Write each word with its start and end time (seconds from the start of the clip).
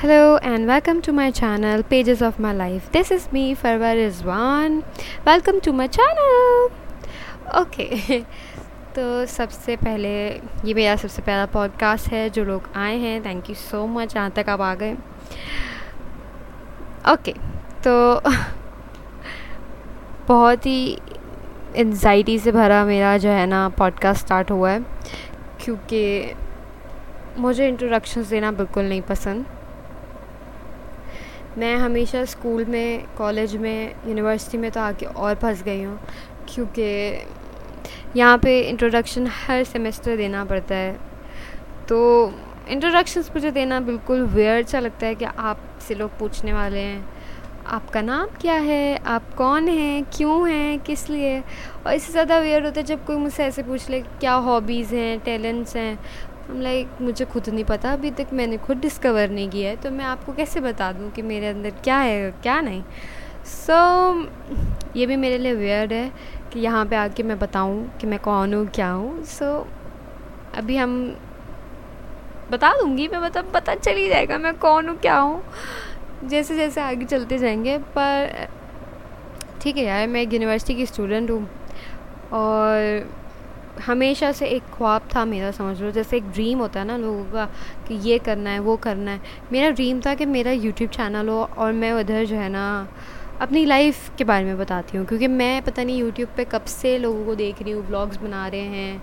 Hello 0.00 0.38
and 0.38 0.66
welcome 0.66 1.02
to 1.02 1.12
my 1.12 1.30
channel, 1.30 1.82
Pages 1.82 2.22
of 2.22 2.38
My 2.38 2.54
Life. 2.54 2.90
This 2.90 3.10
is 3.10 3.30
me 3.32 3.54
Farwa 3.54 3.94
Rizwan. 3.96 4.82
Welcome 5.26 5.60
to 5.60 5.74
my 5.74 5.88
channel. 5.88 6.70
Okay. 7.54 8.24
तो 8.94 9.26
सबसे 9.26 9.76
पहले, 9.76 10.40
ये 10.64 10.74
मेरा 10.74 10.96
सबसे 10.96 11.22
पहला 11.22 11.46
पॉडकास्ट 11.46 12.08
है, 12.12 12.30
जो 12.30 12.44
लोग 12.44 12.62
आए 12.76 12.96
हैं 12.98 13.24
थैंक 13.24 13.50
यू 13.50 13.56
सो 13.56 13.86
मच 13.86 14.16
यहाँ 14.16 14.30
तक 14.30 14.48
आप 14.48 14.60
आ 14.60 14.74
गए 14.74 14.96
ओके 17.12 17.34
तो 17.84 18.20
बहुत 20.28 20.66
ही 20.66 20.98
एनजाइटी 21.76 22.38
से 22.38 22.52
भरा 22.52 22.84
मेरा 22.84 23.18
जो 23.18 23.28
है 23.28 23.46
ना 23.46 23.68
पॉडकास्ट 23.68 24.26
स्टार्ट 24.26 24.50
हुआ 24.50 24.70
है, 24.70 24.80
क्योंकि 25.64 26.34
मुझे 27.38 27.68
इंट्रोडक्शंस 27.68 28.26
देना 28.26 28.52
बिल्कुल 28.52 28.84
नहीं 28.84 29.02
पसंद 29.02 29.46
मैं 31.58 31.76
हमेशा 31.76 32.24
स्कूल 32.24 32.64
में, 32.64 33.04
कॉलेज 33.18 33.56
में, 33.56 33.94
यूनिवर्सिटी 34.08 34.58
में 34.58 34.70
तो 34.70 34.80
आके 34.80 35.06
और 35.06 35.34
फंस 35.34 35.62
गई 35.62 35.82
हूँ, 35.82 35.98
क्योंकि 36.48 36.82
यहाँ 38.16 38.38
पे 38.38 38.58
इंट्रोडक्शन 38.60 39.26
हर 39.36 39.64
सेमेस्टर 39.64 40.16
देना 40.16 40.44
पड़ता 40.44 40.74
है। 40.74 40.92
तो 41.88 42.32
इंट्रोडक्शंस 42.68 43.30
मुझे 43.34 43.50
देना 43.50 43.80
बिल्कुल 43.80 44.22
वेयर 44.26 44.64
सा 44.64 44.80
लगता 44.80 45.06
है 45.06 45.14
कि 45.14 45.24
आपसे 45.24 45.94
लोग 45.94 46.18
पूछने 46.18 46.52
वाले 46.52 46.80
हैं, 46.80 47.04
आपका 47.66 48.00
नाम 48.02 48.26
क्या 48.40 48.54
है, 48.54 48.96
आप 48.96 49.34
कौन 49.34 49.68
हैं, 49.68 50.04
क्यों 50.16 50.48
हैं, 50.50 50.78
किस 50.80 51.08
लिए? 51.10 51.40
और 51.86 51.92
इससे 51.94 52.12
ज़्यादा 52.12 52.38
वेयर 52.38 52.64
होता 52.64 52.80
है 52.80 52.86
जब 52.86 53.04
कोई 53.06 53.16
मुझसे 53.16 53.44
ऐसे 53.44 53.62
पूछ 53.62 53.88
ले 53.90 54.00
क्या 54.00 54.34
हॉबीज़ 54.46 54.94
हैं 54.94 55.18
टैलेंट्स 55.20 55.76
हैं 55.76 55.98
लाइक 56.56 57.00
मुझे 57.00 57.24
खुद 57.24 57.48
नहीं 57.48 57.64
पता 57.64 57.92
अभी 57.92 58.10
तक 58.10 58.26
मैंने 58.32 58.56
खुद 58.58 58.76
डिस्कवर 58.76 59.30
नहीं 59.30 59.48
किया 59.50 59.70
है 59.70 59.76
तो 59.76 59.90
मैं 59.90 60.04
आपको 60.04 60.32
कैसे 60.32 60.60
बता 60.60 60.92
दूँ 60.92 61.10
कि 61.10 61.22
मेरे 61.22 61.46
अंदर 61.46 61.70
क्या 61.70 61.98
है 61.98 62.30
क्या 62.30 62.60
नहीं? 62.60 62.82
सो 63.44 63.72
so, 63.72 64.96
ये 64.96 65.06
भी 65.06 65.16
मेरे 65.16 65.38
लिए 65.38 65.52
वेयर्ड 65.54 65.92
है 65.92 66.12
कि 66.52 66.60
यहाँ 66.60 66.84
पे 66.86 66.96
आके 66.96 67.22
मैं 67.22 67.38
बताऊँ 67.38 67.98
कि 68.00 68.06
मैं 68.06 68.18
कौन 68.18 68.54
हूँ 68.54 68.66
क्या 68.66 68.90
हूँ। 68.90 69.22
सो 69.24 69.44
so, 69.44 70.56
अभी 70.58 70.76
हम 70.76 71.16
बता 72.50 72.72
दूँगी 72.72 73.08
मैं 73.08 73.18
मतलब 73.18 73.52
पता 73.54 73.74
चल 73.74 73.96
ही 73.96 74.08
जाएगा 74.08 74.38
मैं 74.38 74.54
कौन 74.58 74.88
हूँ 74.88 74.96
क्या 74.98 75.18
हूँ। 75.18 75.42
जैसे 76.24 76.56
जैसे 76.56 76.80
आगे 76.80 77.04
चलते 77.04 77.38
जाएँगे 77.38 77.78
पर 77.78 78.48
ठीक 79.62 79.76
है 79.76 79.84
यार 79.84 80.06
मैं 80.06 80.22
एक 80.22 80.32
यूनिवर्सिटी 80.32 80.74
की 80.74 80.86
स्टूडेंट 80.86 81.30
हूँ 81.30 81.48
और 82.32 83.19
हमेशा 83.80 84.30
से 84.32 84.46
एक 84.46 84.62
ख्वाब 84.72 85.08
था 85.14 85.24
मेरा, 85.24 85.50
समझ 85.50 85.80
लो। 85.82 85.90
जैसे 85.90 86.16
एक 86.16 86.30
ड्रीम 86.30 86.58
होता 86.58 86.80
है 86.80 86.86
ना 86.86 86.96
लोगों 86.96 87.24
का 87.24 87.44
कि 87.88 87.94
ये 88.08 88.18
करना 88.18 88.50
है, 88.50 88.58
वो 88.58 88.76
करना 88.76 89.10
है। 89.10 89.20
मेरा 89.52 89.70
ड्रीम 89.70 90.00
था 90.00 90.14
कि 90.14 90.26
मेरा 90.26 90.52
यूट्यूब 90.52 90.90
चैनल 90.90 91.28
हो 91.28 91.42
और 91.58 91.72
मैं 91.72 91.92
उधर 91.92 92.24
जो 92.24 92.36
है 92.36 92.48
ना 92.48 92.66
अपनी 93.40 93.64
लाइफ 93.64 94.10
के 94.18 94.24
बारे 94.24 94.44
में 94.44 94.58
बताती 94.58 94.98
हूँ। 94.98 95.06
क्योंकि 95.06 95.26
मैं 95.26 95.62
पता 95.62 95.84
नहीं 95.84 95.98
यूट्यूब 95.98 96.28
पे 96.36 96.44
कब 96.44 96.64
से 96.64 96.96
लोगों 96.98 97.24
को 97.24 97.34
देख 97.34 97.62
रही 97.62 97.72
हूँ 97.72 97.86
ब्लॉग्स 97.86 98.16
बना 98.16 98.46
रहे 98.48 98.60
हैं, 98.60 99.02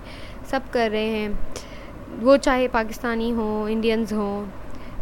सब 0.50 0.70
कर 0.70 0.90
रहे 0.90 1.08
हैं। 1.08 2.20
वो 2.20 2.36
चाहे 2.36 2.68
पाकिस्तानी 2.68 3.30
हों 3.30 3.68
इंडियंस 3.68 4.12
हों 4.12 4.46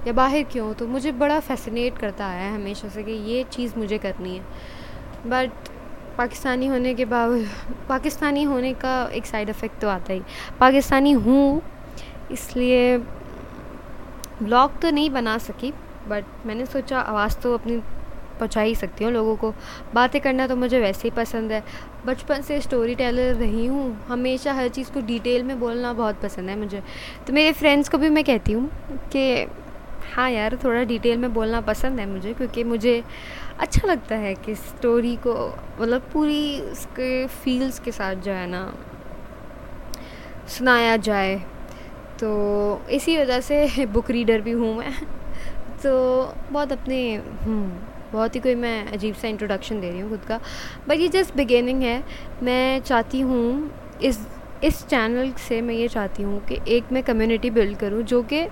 या 0.07 0.13
बाहर 0.13 0.43
क्यों 0.43 0.73
तो 0.75 0.87
मुझे 0.87 1.13
बड़ा 1.13 1.39
फैसिनेट 1.41 1.99
करता 1.99 2.27
है 2.27 2.53
हमेशा 2.55 2.89
से 2.89 3.03
कि 3.03 3.13
ये 3.31 3.45
चीज़ 3.53 3.79
मुझे 3.79 3.99
करनी 3.99 4.37
है। 4.37 4.45
बट 5.27 5.66
पाकिस्तानी 6.19 6.67
होने 6.67 6.95
के 6.95 7.05
बावजूद 7.05 7.75
पाकिस्तानी 7.89 8.43
होने 8.45 8.73
का 8.75 8.95
एक 9.15 9.27
साइड 9.27 9.49
इफ़ेक्ट 9.49 9.81
तो 9.81 9.89
आता 9.89 10.13
ही। 10.13 10.23
पाकिस्तानी 10.61 11.13
हूँ, 11.13 11.63
इसलिए 12.33 12.97
ब्लॉग 14.39 14.81
तो 14.81 14.91
नहीं 14.91 15.11
बना 15.11 15.37
सकी 15.41 15.73
बट 16.09 16.25
मैंने 16.47 16.67
सोचा 16.67 17.01
आवाज़ 17.01 17.37
तो 17.41 17.55
अपनी 17.55 17.77
पहुँचा 18.39 18.61
ही 18.61 18.75
सकती 18.75 19.05
हूँ 19.05 19.13
लोगों 19.13 19.37
को। 19.37 19.53
बातें 19.95 20.21
करना 20.21 20.47
तो 20.47 20.57
मुझे 20.57 20.81
वैसे 20.81 21.09
ही 21.09 21.15
पसंद 21.17 21.53
है। 21.53 21.63
बचपन 22.07 22.43
से 22.43 22.61
स्टोरी 22.61 22.95
टेलर 22.95 23.35
रही 23.35 23.67
हूँ, 23.67 24.07
हमेशा 24.09 24.53
हर 24.53 24.69
चीज़ 24.69 24.91
को 24.93 25.01
डिटेल 25.03 25.43
में 25.43 25.59
बोलना 25.61 25.93
बहुत 25.93 26.21
पसंद 26.23 26.49
है 26.51 26.57
मुझे। 26.59 26.83
तो 27.27 27.33
मेरे 27.33 27.53
फ्रेंड्स 27.53 27.89
को 27.89 27.99
भी 27.99 28.09
मैं 28.11 28.25
कहती 28.25 28.53
हूँ 28.53 28.69
कि 29.13 29.47
हाँ 30.15 30.31
यार, 30.31 30.57
थोड़ा 30.65 30.83
डिटेल 30.85 31.19
में 31.19 31.33
बोलना 31.35 31.61
पसंद 31.63 32.01
है 32.01 32.07
मुझे, 32.07 32.33
क्योंकि 32.35 32.65
मुझे 32.65 33.03
अच्छा 33.61 33.89
लगता 33.89 34.15
है 34.15 34.35
कि 34.35 34.55
स्टोरी 34.55 35.17
को 35.17 35.35
मतलब 35.81 36.01
पूरी 36.13 36.61
उसके 36.61 37.27
फील्स 37.27 37.79
के 37.79 37.93
साथ 37.93 38.15
जो 38.15 38.33
है 38.33 38.47
ना 38.47 38.73
सुनाया 40.49 40.97
जाए। 40.97 41.37
तो 42.21 42.29
इसी 42.91 43.19
वजह 43.19 43.41
से 43.41 43.87
बुक 43.93 44.11
रीडर 44.11 44.41
भी 44.41 44.53
हूँ 44.53 44.77
मैं। 44.79 44.93
तो 45.83 45.93
बहुत 46.53 46.73
अपने 46.73 47.15
हम्म, 47.17 47.71
बहुत 48.13 48.35
ही 48.35 48.41
कोई 48.41 48.55
मैं 48.55 48.87
अजीब 48.87 49.15
सा 49.15 49.29
इंट्रोडक्शन 49.29 49.81
दे 49.81 49.91
रही 49.91 50.01
हूँ 50.01 50.11
खुद 50.11 50.21
का। 50.21 50.41
बट 50.89 51.01
ये 51.01 51.09
जस्ट 51.09 51.35
बिगेनिंग 51.37 51.83
है। 51.83 52.03
मैं 52.43 52.81
चाहती 52.81 53.21
हूँ 53.21 53.71
इस 54.03 54.27
इस 54.65 54.87
चैनल 54.87 55.33
से 55.49 55.61
मैं 55.61 55.75
ये 55.75 55.89
चाहती 55.89 56.23
हूँ 56.23 56.41
कि 56.45 56.59
एक 56.69 56.93
मैं 56.93 57.03
कम्युनिटी 57.03 57.51
बिल्ड 57.51 57.79
करूँ 57.79 58.03
जो 58.03 58.23
कि 58.23 58.47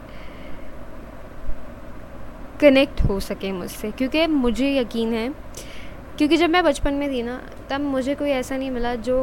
कनेक्ट 2.61 3.01
हो 3.03 3.19
सके 3.21 3.53
मुझसे। 3.53 3.91
क्योंकि 3.91 4.27
मुझे 4.27 4.71
यकीन 4.73 5.13
है, 5.15 5.29
क्योंकि 6.19 6.37
जब 6.37 6.51
मैं 6.51 6.63
बचपन 6.65 6.95
में 6.95 7.11
थी 7.11 7.23
ना, 7.23 7.41
तब 7.71 7.81
मुझे 7.83 8.15
कोई 8.15 8.31
ऐसा 8.31 8.57
नहीं 8.57 8.71
मिला 8.71 8.95
जो 8.97 9.17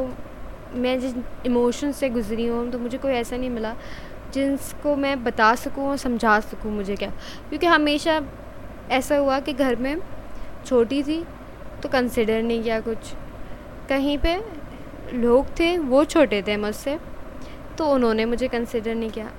मैं 0.74 1.00
जिस 1.00 1.14
इमोशन 1.46 1.92
से 1.92 2.10
गुज़री 2.10 2.46
हूँ 2.48 2.70
तो 2.72 2.80
मुझे 2.80 2.98
कोई 2.98 3.12
ऐसा 3.14 3.38
नहीं 3.38 3.50
मिला 3.50 3.76
जिसको 4.34 4.96
मैं 4.96 5.24
बता 5.24 5.54
सकूँ 5.56 5.88
और 5.88 5.98
समझा 5.98 6.40
सकूँ 6.40 6.72
मुझे 6.72 6.96
क्या। 6.96 7.10
क्योंकि 7.50 7.68
हमेशा 7.68 8.22
ऐसा 8.92 9.18
हुआ 9.18 9.40
कि 9.40 9.54
घर 9.54 9.76
में 9.76 9.96
छोटी 10.66 11.02
थी 11.04 11.24
तो 11.84 11.90
कंसिडर 11.90 12.42
नहीं 12.42 12.64
किया 12.64 12.80
कुछ। 12.82 13.14
कहीं 13.90 14.18
पे 14.18 14.36
लोग 15.14 15.46
थे, 15.60 15.78
वो 15.78 16.04
छोटे 16.06 16.42
थे 16.42 16.58
मुझसे 16.58 16.98
तो 17.78 17.88
उन्होंने 17.88 18.26
मुझे 18.26 18.48
कंसिडर 18.48 18.96
नहीं 18.96 19.10
किया। 19.10 19.32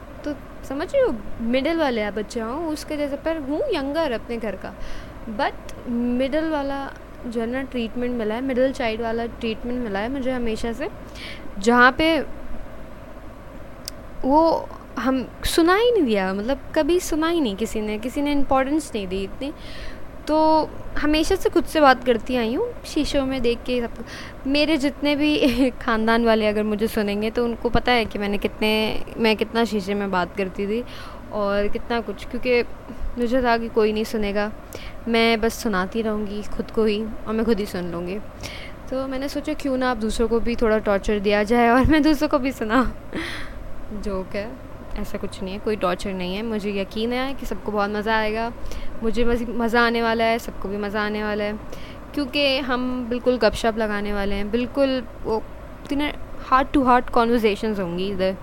समझ 0.73 0.93
रही 0.95 1.03
हो 1.03 1.15
मिडिल 1.51 1.79
वाले 1.79 2.11
बच्चे 2.11 2.41
हूँ, 2.41 2.67
उसके 2.69 2.97
जैसे 2.97 3.17
पर 3.25 3.39
हूँ 3.49 3.63
यंगर 3.75 4.13
अपने 4.13 4.37
घर 4.39 4.57
का। 4.57 4.75
बट 5.31 5.89
मिडिल 5.89 6.51
वाला 6.51 6.79
जो 7.25 7.41
है 7.41 7.47
ना 7.47 7.63
ट्रीटमेंट 7.63 8.15
मिला 8.19 8.35
है 8.35 8.41
मिडिल 8.43 8.73
चाइल्ड 8.73 9.01
वाला 9.03 9.27
ट्रीटमेंट 9.41 9.83
मिला 9.83 9.99
है 9.99 10.09
मुझे 10.13 10.31
हमेशा 10.31 10.73
से, 10.73 10.89
जहाँ 11.59 11.91
पे 11.99 12.19
वो 14.25 14.69
हम 14.99 15.27
सुना 15.47 15.75
ही 15.77 15.91
नहीं 15.91 16.03
दिया 16.05 16.33
मतलब 16.35 16.59
कभी 16.75 16.99
सुना 17.01 17.29
ही 17.29 17.41
नहीं 17.41 17.57
किसी 17.57 17.81
ने 17.81 17.99
किसी 17.99 18.23
ने 18.23 18.33
इम्पोर्टेंस 18.33 18.91
नहीं 18.95 19.07
दी 19.09 19.23
इतनी। 19.25 19.53
तो 20.29 20.71
हमेशा 20.99 21.37
से 21.37 21.51
खुद 21.51 21.65
से 21.65 21.81
बात 21.81 22.05
करती 22.05 22.37
आई 22.37 22.55
हूँ, 22.55 22.67
शीशों 22.87 23.27
में 23.27 23.43
देख 23.43 23.59
के 23.59 23.81
सब। 23.81 24.05
मेरे 24.47 24.77
जितने 24.77 25.17
भी 25.17 25.71
ख़ानदान 25.71 26.25
वाले 26.25 26.47
अगर 26.47 26.63
मुझे 26.63 26.87
सुनेंगे 26.87 27.31
तो 27.31 27.45
उनको 27.45 27.69
पता 27.69 27.93
है 27.93 28.05
कि 28.05 28.19
मैंने 28.19 28.39
कितने, 28.39 29.05
मैं 29.19 29.37
कितना 29.37 29.65
शीशे 29.65 29.95
में 29.95 30.11
बात 30.11 30.37
करती 30.37 30.67
थी 30.67 30.85
और 31.33 31.69
कितना 31.69 32.01
कुछ, 32.01 32.25
क्योंकि 32.25 32.63
मुझे 33.19 33.43
था 33.43 33.59
कि 33.59 33.69
कोई 33.69 33.93
नहीं 33.93 34.05
सुनेगा। 34.05 34.53
मैं 35.09 35.41
बस 35.41 35.63
सुनाती 35.63 36.03
रहूँगी, 36.03 36.43
खुद 36.43 36.71
को 36.71 36.85
ही, 36.85 37.05
और 37.05 37.35
मैं 37.35 37.45
खुद 37.45 37.59
ही 37.59 37.67
सुन 37.67 37.93
लूँगी। 37.93 38.19
तो 38.91 39.07
मैंने 39.07 39.29
सोचा, 39.29 39.53
क्यों 39.53 39.77
ना 39.77 39.91
आप 39.91 39.97
दूसरों 39.97 40.29
को 40.29 40.41
भी 40.41 40.57
थोड़ा 40.57 40.79
टॉर्चर 40.79 41.19
दिया 41.19 41.43
जाए 41.43 41.71
और 41.71 41.85
मैं 41.85 42.03
दूसरों 42.03 42.29
को 42.29 42.39
भी 42.39 42.53
सुना। 42.53 42.93
जोक 43.93 44.37
है। 44.37 44.72
ऐसा 44.99 45.19
कुछ 45.19 45.43
नहीं 45.43 45.55
है, 45.55 45.59
कोई 45.59 45.77
टॉर्चर 45.77 46.13
नहीं 46.13 46.35
है। 46.37 46.43
मुझे 46.43 46.73
यकीन 46.81 47.13
है 47.13 47.33
कि 47.35 47.47
सबको 47.47 47.73
बहुत 47.73 47.91
मज़ा 47.91 48.17
आएगा। 48.17 48.53
मुझे 49.03 49.25
मज़ा 49.25 49.87
आने 49.87 50.03
वाला 50.03 50.25
है, 50.25 50.39
सबको 50.39 50.69
भी 50.69 50.77
मज़ा 50.77 51.03
आने 51.03 51.23
वाला 51.25 51.45
है। 51.45 51.59
क्योंकि 52.15 52.59
हम 52.59 53.07
बिल्कुल 53.09 53.39
गपशप 53.39 53.79
लगाने 53.79 54.13
वाले 54.13 54.35
हैं, 54.35 54.51
बिल्कुल 54.51 55.03
वो 55.25 55.43
इतने 55.85 56.13
हार्ट 56.41 56.73
टू 56.73 56.83
हार्ट 56.85 57.11
कॉन्वर्जेसन्स 57.11 57.81
होंगी 57.81 58.09
इधर। 58.11 58.37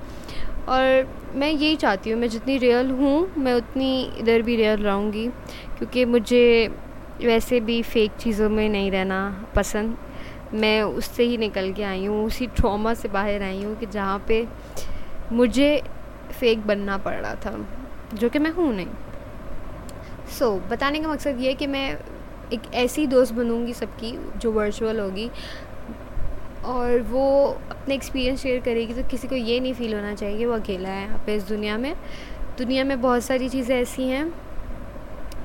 और 0.70 1.08
मैं 1.36 1.50
यही 1.50 1.76
चाहती 1.76 2.10
हूँ, 2.10 2.20
मैं 2.20 2.30
जितनी 2.30 2.58
रियल 2.58 2.92
हूँ, 2.92 3.32
मैं 3.38 3.54
उतनी 3.54 4.02
इधर 4.20 4.42
भी 4.42 4.56
रियल 4.56 4.84
रहूँगी। 4.84 5.28
क्योंकि 5.78 6.06
मुझे 6.06 6.70
वैसे 7.22 7.60
भी 7.60 7.82
फेक 7.82 8.12
चीज़ों 8.12 8.50
में 8.50 8.68
नहीं 8.70 8.92
रहना 8.92 9.48
पसंद। 9.56 9.98
मैं 10.54 10.82
उससे 10.82 11.24
ही 11.24 11.38
निकल 11.38 11.72
के 11.72 11.84
आई 11.84 12.06
हूँ, 12.06 12.26
उसी 12.26 12.48
ट्रॉमा 12.48 12.94
से 12.94 13.08
बाहर 13.08 13.44
आई 13.44 13.64
हूँ 13.64 13.76
कि 13.80 13.86
जहाँ 13.86 14.24
पे 14.28 14.48
मुझे 15.32 15.82
फेक 16.32 16.66
बनना 16.68 16.98
पड़ 16.98 17.14
रहा 17.14 17.36
था 17.36 17.58
जो 18.14 18.30
कि 18.30 18.40
मैं 18.40 18.52
हूँ 18.52 18.74
नहीं। 18.74 18.88
सो 20.30 20.46
so, 20.46 20.72
बताने 20.72 21.00
का 21.00 21.08
मकसद 21.08 21.40
ये 21.40 21.48
है 21.48 21.54
कि 21.56 21.68
मैं 21.68 21.90
एक 22.54 22.74
ऐसी 22.76 23.06
दोस्त 23.08 23.34
बनूँगी 23.34 23.74
सबकी 23.74 24.12
जो 24.38 24.52
वर्चुअल 24.52 25.00
होगी 25.00 25.30
और 26.66 27.02
वो 27.02 27.26
अपने 27.72 27.96
एक्सपीरियंस 27.96 28.42
शेयर 28.42 28.60
करेगी 28.62 28.94
तो 28.94 29.04
किसी 29.10 29.28
को 29.28 29.36
ये 29.36 29.60
नहीं 29.60 29.74
फील 29.74 29.94
होना 29.94 30.14
चाहिए 30.16 30.46
वो 30.46 30.54
अकेला 30.54 30.90
है 30.90 31.04
यहाँ 31.04 31.24
पे 31.26 31.36
इस 31.36 31.44
दुनिया 31.44 31.78
में। 31.78 31.94
दुनिया 32.58 32.84
में 32.84 33.02
बहुत 33.02 33.24
सारी 33.24 33.50
चीज़ें 33.50 33.76
ऐसी 33.76 34.08
हैं 34.08 34.34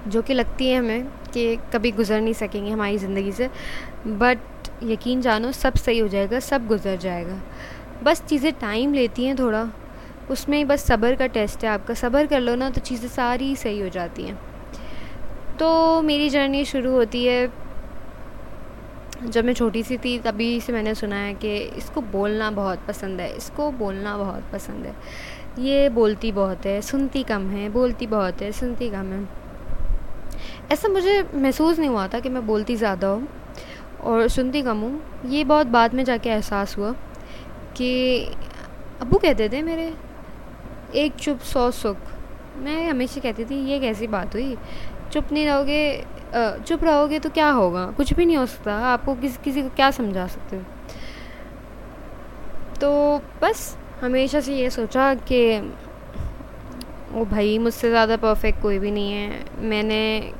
जो 0.08 0.22
कि 0.22 0.34
लगती 0.34 0.68
हैं 0.68 0.78
हमें 0.78 1.06
कि 1.34 1.56
कभी 1.72 1.90
गुजर 1.92 2.20
नहीं 2.20 2.34
सकेंगी 2.34 2.70
हमारी 2.70 2.98
ज़िंदगी 2.98 3.32
से 3.32 3.48
बट 4.06 4.68
यकीन 4.82 5.20
जानो 5.20 5.52
सब 5.52 5.74
सही 5.76 5.98
हो 5.98 6.08
जाएगा 6.08 6.40
सब 6.40 6.66
गुजर 6.66 6.96
जाएगा। 6.96 7.40
बस 8.02 8.22
चीज़ें 8.22 8.52
टाइम 8.52 8.94
लेती 8.94 9.24
हैं 9.24 9.38
थोड़ा। 9.38 9.64
उसमें 10.30 10.66
बस 10.68 10.84
सब्र 10.84 11.14
का 11.14 11.26
टेस्ट 11.28 11.64
है 11.64 11.70
आपका। 11.70 11.94
सब्र 11.94 12.26
कर 12.26 12.40
लो 12.40 12.54
ना 12.54 12.70
तो 12.70 12.80
चीज़ें 12.80 13.08
सारी 13.08 13.54
सही 13.56 13.80
हो 13.80 13.88
जाती 13.88 14.22
हैं। 14.22 14.38
तो 15.58 16.00
मेरी 16.02 16.28
जर्नी 16.30 16.64
शुरू 16.64 16.92
होती 16.92 17.24
है, 17.24 17.52
जब 19.24 19.44
मैं 19.44 19.52
छोटी 19.54 19.82
सी 19.82 19.96
थी, 19.96 20.18
तभी 20.18 20.60
से 20.60 20.72
मैंने 20.72 20.94
सुना 20.94 21.16
है 21.16 21.34
कि 21.34 21.56
इसको 21.56 22.00
बोलना 22.02 22.50
बहुत 22.50 22.78
पसंद 22.88 23.20
है, 23.20 23.30
इसको 23.36 23.70
बोलना 23.72 24.16
बहुत 24.18 24.50
पसंद 24.52 24.86
है। 24.86 24.94
ये 25.58 25.88
बोलती 25.90 26.32
बहुत 26.32 26.66
है, 26.66 26.80
सुनती 26.82 27.22
कम 27.22 27.48
है, 27.50 27.68
बोलती 27.68 28.06
बहुत 28.06 28.42
है, 28.42 28.50
सुनती 28.52 28.90
कम 28.90 29.12
है। 29.12 29.26
ऐसा 30.72 30.88
मुझे 30.88 31.22
महसूस 31.34 31.78
नहीं 31.78 31.90
हुआ 31.90 32.06
था 32.08 32.20
कि 32.20 32.28
मैं 32.28 32.46
बोलती 32.46 32.76
ज़्यादा 32.76 33.08
हूँ 33.08 33.28
और 34.02 34.26
सुनती 34.28 34.62
कम 34.62 34.78
हूँ। 34.78 35.00
ये 35.26 35.44
बहुत 35.44 35.66
बाद 35.66 35.94
में 35.94 36.04
जाके 36.04 36.30
एहसास 36.30 36.76
हुआ 36.78 36.92
कि 37.76 37.92
अबू 39.00 39.18
कहते 39.18 39.48
थे 39.48 39.62
मेरे 39.62 39.92
एक 40.96 41.14
चुप 41.16 41.38
सौ 41.42 41.70
सुख। 41.72 41.96
मैं 42.56 42.88
हमेशा 42.88 43.20
कहती 43.20 43.44
थी, 43.44 43.64
ये 43.66 43.78
कैसी 43.80 44.06
बात 44.08 44.34
हुई? 44.34 44.56
चुप 45.12 45.32
नहीं 45.32 45.46
रहोगे 45.46 46.04
चुप 46.66 46.84
रहोगे 46.84 47.18
तो 47.18 47.30
क्या 47.30 47.48
होगा? 47.50 47.84
कुछ 47.96 48.12
भी 48.14 48.24
नहीं 48.26 48.36
हो 48.36 48.46
सकता। 48.46 48.74
आपको 48.86 49.14
किसी 49.14 49.38
किसी 49.44 49.62
को 49.62 49.68
क्या 49.70 49.90
समझा 49.92 50.26
सकते 50.26 50.56
हो? 50.56 50.62
तो 52.80 53.20
बस, 53.42 53.76
हमेशा 54.00 54.40
से 54.40 54.54
ये 54.54 54.70
सोचा 54.70 55.12
कि 55.30 55.40
ओ 57.14 57.24
भाई 57.24 57.58
मुझसे 57.58 57.88
ज़्यादा 57.90 58.16
परफेक्ट 58.16 58.60
कोई 58.62 58.78
भी 58.78 58.90
नहीं 58.90 59.12
है। 59.12 59.44
मैंने 59.62 60.32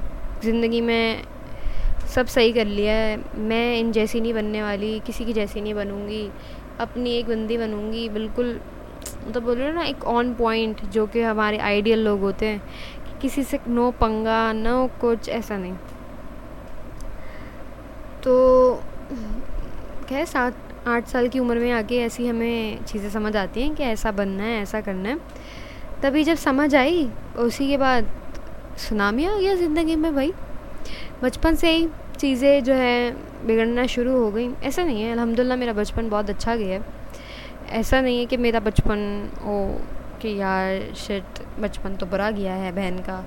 ज़िंदगी 0.44 0.80
में 0.80 1.22
सब 2.14 2.26
सही 2.26 2.52
कर 2.52 2.66
लिया 2.66 2.94
है। 2.94 3.16
मैं 3.40 3.76
इन 3.78 3.92
जैसी 3.92 4.20
नहीं 4.20 4.34
बनने 4.34 4.62
वाली, 4.62 4.98
किसी 5.06 5.24
की 5.24 5.32
जैसी 5.32 5.60
नहीं 5.60 5.74
बनूँगी। 5.74 6.28
अपनी 6.80 7.16
एक 7.18 7.26
बंदी 7.26 7.58
बनूँगी। 7.58 8.08
बिल्कुल 8.08 8.58
मतलब 9.28 9.42
बोल 9.42 9.56
रहे 9.56 9.66
हो 9.68 9.74
ना, 9.74 9.84
एक 9.84 10.04
ऑन 10.04 10.34
पॉइंट 10.34 10.84
जो 10.84 11.06
कि 11.06 11.20
हमारे 11.22 11.58
आइडियल 11.58 12.04
लोग 12.04 12.20
होते 12.20 12.46
हैं, 12.46 12.58
कि 13.04 13.20
किसी 13.22 13.42
से 13.42 13.58
नो 13.68 13.90
पंगा 13.90 14.52
नो 14.52 14.86
कुछ, 15.00 15.28
ऐसा 15.28 15.56
नहीं। 15.56 15.74
तो 18.22 18.82
खैर 20.08 20.24
सात, 20.24 20.54
आठ 20.86 21.06
साल 21.08 21.28
की 21.28 21.38
उम्र 21.38 21.58
में 21.58 21.70
आके 21.72 21.98
ऐसी 21.98 22.26
हमें 22.28 22.84
चीज़ें 22.84 23.08
समझ 23.10 23.36
आती 23.36 23.62
हैं 23.62 23.74
कि 23.74 23.82
ऐसा 23.82 24.10
बनना 24.12 24.42
है, 24.42 24.60
ऐसा 24.62 24.80
करना 24.80 25.08
है। 25.08 25.18
तभी 26.02 26.24
जब 26.24 26.34
समझ 26.34 26.74
आई, 26.74 27.08
उसी 27.38 27.68
के 27.68 27.76
बाद 27.76 28.08
सुनामी 28.78 29.24
आ 29.24 29.36
गया 29.38 29.54
ज़िंदगी 29.54 29.96
में 29.96 30.14
भाई। 30.14 30.32
बचपन 31.22 31.54
से 31.54 31.70
ही 31.70 31.88
चीज़ें 32.18 32.64
जो 32.64 32.74
है 32.74 33.10
बिगड़ना 33.46 33.86
शुरू 33.86 34.16
हो 34.18 34.30
गई। 34.30 34.48
ऐसा 34.64 34.84
नहीं 34.84 35.02
है, 35.02 35.12
अल्हम्दुलिल्लाह 35.12 35.58
मेरा 35.58 35.72
बचपन 35.72 36.08
बहुत 36.10 36.30
अच्छा 36.30 36.56
गया 36.56 36.78
है। 36.78 37.03
ऐसा 37.75 38.00
नहीं 38.00 38.19
है 38.19 38.26
कि 38.26 38.37
मेरा 38.37 38.61
बचपन 38.61 38.99
ओ 39.44 39.55
कि 40.23 40.37
यार 40.41 40.94
शिट 40.97 41.38
बचपन 41.61 41.97
तो 41.97 42.06
बुरा 42.06 42.31
गया 42.31 42.55
है 42.55 42.73
बहन 42.73 42.99
का। 42.99 43.25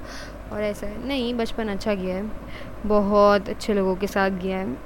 और 0.52 0.62
ऐसा 0.64 0.88
है 0.88 1.08
नहीं, 1.08 1.34
बचपन 1.34 1.68
अच्छा 1.68 1.94
गया 1.94 2.16
है। 2.16 2.32
बहुत 2.86 3.50
अच्छे 3.50 3.74
लोगों 3.74 3.96
के 3.96 4.08
साथ 4.08 4.30
गया 4.30 4.58
है। 4.58 4.78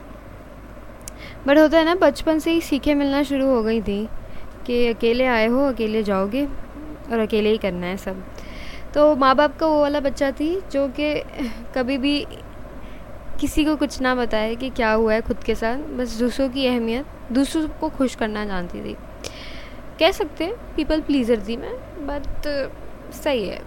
बट 1.47 1.57
होता 1.57 1.77
है 1.77 1.85
ना, 1.85 1.95
बचपन 1.95 2.39
से 2.39 2.51
ही 2.51 2.61
सीखें 2.61 2.95
मिलना 2.95 3.23
शुरू 3.23 3.47
हो 3.47 3.61
गई 3.63 3.81
थी 3.81 4.07
कि 4.65 4.87
अकेले 4.87 5.25
आए 5.25 5.47
हो, 5.47 5.65
अकेले 5.65 6.03
जाओगे 6.03 6.45
और 6.45 7.19
अकेले 7.19 7.49
ही 7.49 7.57
करना 7.57 7.87
है 7.87 7.97
सब। 7.97 8.23
तो 8.93 9.15
माँ 9.15 9.35
बाप 9.35 9.57
का 9.57 9.67
वो 9.67 9.81
वाला 9.81 9.99
बच्चा 9.99 10.31
थी 10.31 10.61
जो 10.71 10.87
कि 10.87 11.13
कभी 11.75 11.97
भी 11.97 12.25
किसी 13.39 13.65
को 13.65 13.75
कुछ 13.75 14.01
ना 14.01 14.15
बताए 14.15 14.55
कि 14.55 14.69
क्या 14.69 14.91
हुआ 14.91 15.13
है 15.13 15.21
खुद 15.21 15.43
के 15.43 15.55
साथ। 15.55 15.77
बस 15.97 16.17
दूसरों 16.19 16.49
की 16.49 16.67
अहमियत, 16.67 17.05
दूसरों 17.31 17.67
को 17.79 17.89
खुश 17.89 18.15
करना 18.15 18.45
जानती 18.45 18.81
थी। 18.81 18.95
कह 20.01 20.11
सकते 20.11 20.43
हैं 20.43 20.75
पीपल 20.75 21.01
प्लीज़र 21.01 21.43
थी 21.47 21.57
मैं 21.57 21.73
बट 22.07 22.47
सही 23.13 23.47
है। 23.47 23.59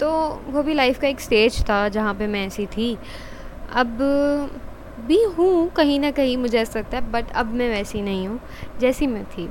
तो 0.00 0.10
वो 0.48 0.62
भी 0.62 0.74
लाइफ 0.74 0.98
का 1.00 1.08
एक 1.08 1.20
स्टेज 1.20 1.60
था 1.60 1.88
जहाँ 1.88 2.14
पे 2.14 2.26
मैं 2.26 2.46
ऐसी 2.46 2.66
थी। 2.66 2.96
अब 3.72 3.98
भी 5.08 5.22
हूँ 5.24 5.68
कहीं 5.70 5.98
ना 6.00 6.10
कहीं, 6.10 6.36
मुझे 6.36 6.58
ऐसा 6.58 6.78
लगता 6.78 6.96
है 6.96 7.10
बट 7.12 7.32
अब 7.32 7.52
मैं 7.54 7.68
वैसी 7.70 8.02
नहीं 8.02 8.26
हूँ, 8.28 8.40
जैसी 8.80 9.06
मैं 9.06 9.24
थी। 9.26 9.48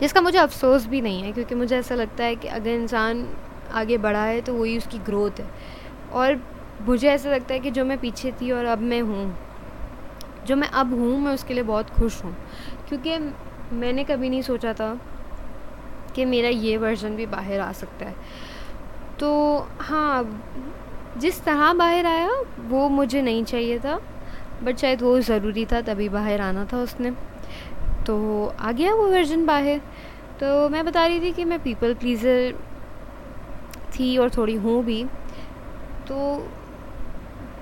जिसका 0.00 0.20
मुझे 0.20 0.38
अफसोस 0.38 0.86
भी 0.86 1.00
नहीं 1.00 1.22
है, 1.22 1.32
क्योंकि 1.32 1.54
मुझे 1.54 1.76
ऐसा 1.76 1.94
लगता 1.94 2.24
है 2.24 2.36
कि 2.36 2.48
अगर 2.48 2.70
इंसान 2.70 3.26
आगे 3.72 3.98
बढ़ा 3.98 4.24
है 4.24 4.40
तो 4.40 4.54
वही 4.54 4.76
उसकी 4.78 4.98
ग्रोथ 5.00 5.40
है। 5.40 5.46
और 6.12 6.40
मुझे 6.82 7.08
ऐसा 7.08 7.30
लगता 7.30 7.54
है 7.54 7.60
कि 7.60 7.70
जो 7.70 7.84
मैं 7.84 7.98
पीछे 7.98 8.32
थी 8.32 8.50
और 8.50 8.64
अब 8.64 8.80
मैं 8.82 9.00
हूँ, 9.02 9.36
जो 10.46 10.56
मैं 10.56 10.68
अब 10.68 10.94
हूँ, 10.94 11.18
मैं 11.18 11.32
उसके 11.34 11.54
लिए 11.54 11.62
बहुत 11.62 11.90
खुश 11.90 12.22
हूँ। 12.24 12.34
क्योंकि 12.88 13.18
मैंने 13.72 14.04
कभी 14.04 14.28
नहीं 14.28 14.42
सोचा 14.42 14.72
था 14.72 14.98
कि 16.14 16.24
मेरा 16.24 16.48
ये 16.48 16.76
वर्जन 16.76 17.16
भी 17.16 17.26
बाहर 17.26 17.60
आ 17.60 17.70
सकता 17.72 18.06
है। 18.06 18.14
तो 19.20 19.30
हाँ 19.80 20.40
जिस 21.18 21.42
तरह 21.44 21.72
बाहर 21.74 22.06
आया, 22.06 22.30
वो 22.60 22.88
मुझे 22.88 23.22
नहीं 23.22 23.44
चाहिए 23.44 23.78
था 23.78 24.00
बट 24.62 24.78
शायद 24.78 25.02
वो 25.02 25.18
ज़रूरी 25.20 25.64
था, 25.66 25.80
तभी 25.82 26.08
बाहर 26.08 26.40
आना 26.40 26.64
था 26.72 26.78
उसने। 26.78 27.10
तो 28.06 28.46
आ 28.60 28.72
गया 28.72 28.94
वो 28.94 29.06
वर्जन 29.08 29.46
बाहर। 29.46 29.80
तो 30.40 30.68
मैं 30.68 30.84
बता 30.84 31.06
रही 31.06 31.20
थी 31.20 31.32
कि 31.32 31.44
मैं 31.44 31.58
पीपल 31.62 31.94
प्लीज़र 31.94 32.54
थी 33.94 34.16
और 34.18 34.30
थोड़ी 34.30 34.54
हूँ 34.56 34.82
भी। 34.84 35.04
तो 36.08 36.16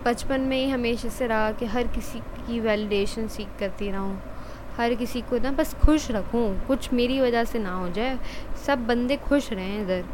बचपन 0.04 0.40
में 0.40 0.56
ही 0.56 0.68
हमेशा 0.70 1.08
से 1.08 1.26
रहा 1.26 1.50
कि 1.52 1.66
हर 1.66 1.86
किसी 1.86 2.18
की 2.18 2.60
वैलिडेशन 2.60 3.26
सीख 3.28 3.48
करती 3.60 3.90
रहूँ। 3.90 4.16
हर 4.80 4.94
किसी 4.94 5.20
को 5.20 5.38
ना 5.38 5.50
बस 5.52 5.74
खुश 5.74 6.10
रखूँ, 6.10 6.66
कुछ 6.66 6.92
मेरी 6.92 7.20
वजह 7.20 7.44
से 7.44 7.58
ना 7.58 7.74
हो 7.74 7.88
जाए, 7.88 8.18
सब 8.66 8.86
बंदे 8.86 9.16
खुश 9.16 9.52
रहें 9.52 9.82
इधर। 9.82 10.04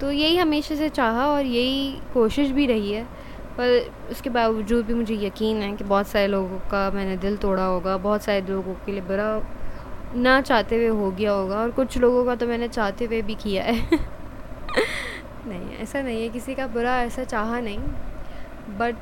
तो 0.00 0.10
यही 0.10 0.36
हमेशा 0.36 0.74
से 0.74 0.88
चाहा 0.88 1.26
और 1.26 1.46
यही 1.46 1.90
कोशिश 2.14 2.50
भी 2.50 2.66
रही 2.66 2.92
है, 2.92 3.04
पर 3.58 3.90
उसके 4.10 4.30
बावजूद 4.30 4.84
भी 4.86 4.94
मुझे 4.94 5.14
यकीन 5.14 5.62
है 5.62 5.72
कि 5.76 5.84
बहुत 5.84 6.08
सारे 6.08 6.26
लोगों 6.26 6.58
का 6.70 6.90
मैंने 6.90 7.16
दिल 7.16 7.36
तोड़ा 7.36 7.64
होगा, 7.64 7.96
बहुत 7.96 8.22
सारे 8.22 8.40
लोगों 8.40 8.74
के 8.74 8.92
लिए 8.92 9.00
बुरा 9.00 9.30
ना 10.16 10.40
चाहते 10.40 10.76
हुए 10.76 10.88
हो 10.88 11.10
गया 11.10 11.32
होगा, 11.32 11.56
और 11.56 11.70
कुछ 11.70 11.98
लोगों 11.98 12.24
का 12.24 12.34
तो 12.34 12.46
मैंने 12.46 12.68
चाहते 12.68 13.04
हुए 13.04 13.22
भी 13.22 13.34
किया 13.34 13.64
है। 13.64 13.88
नहीं, 15.46 15.76
ऐसा 15.76 16.02
नहीं 16.02 16.22
है, 16.22 16.28
किसी 16.28 16.54
का 16.54 16.66
बुरा 16.66 16.96
ऐसा 17.02 17.24
चाहा 17.24 17.60
नहीं 17.60 17.78
बट 18.78 18.96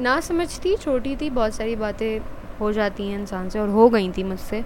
ना 0.00 0.18
समझती, 0.20 0.76
छोटी 0.76 1.16
थी, 1.16 1.30
बहुत 1.30 1.54
सारी 1.54 1.76
बातें 1.76 2.35
हो 2.60 2.72
जाती 2.72 3.08
हैं 3.08 3.18
इंसान 3.20 3.48
से 3.48 3.58
और 3.58 3.68
हो 3.68 3.88
गई 3.88 4.10
थी 4.12 4.22
मुझसे। 4.22 4.62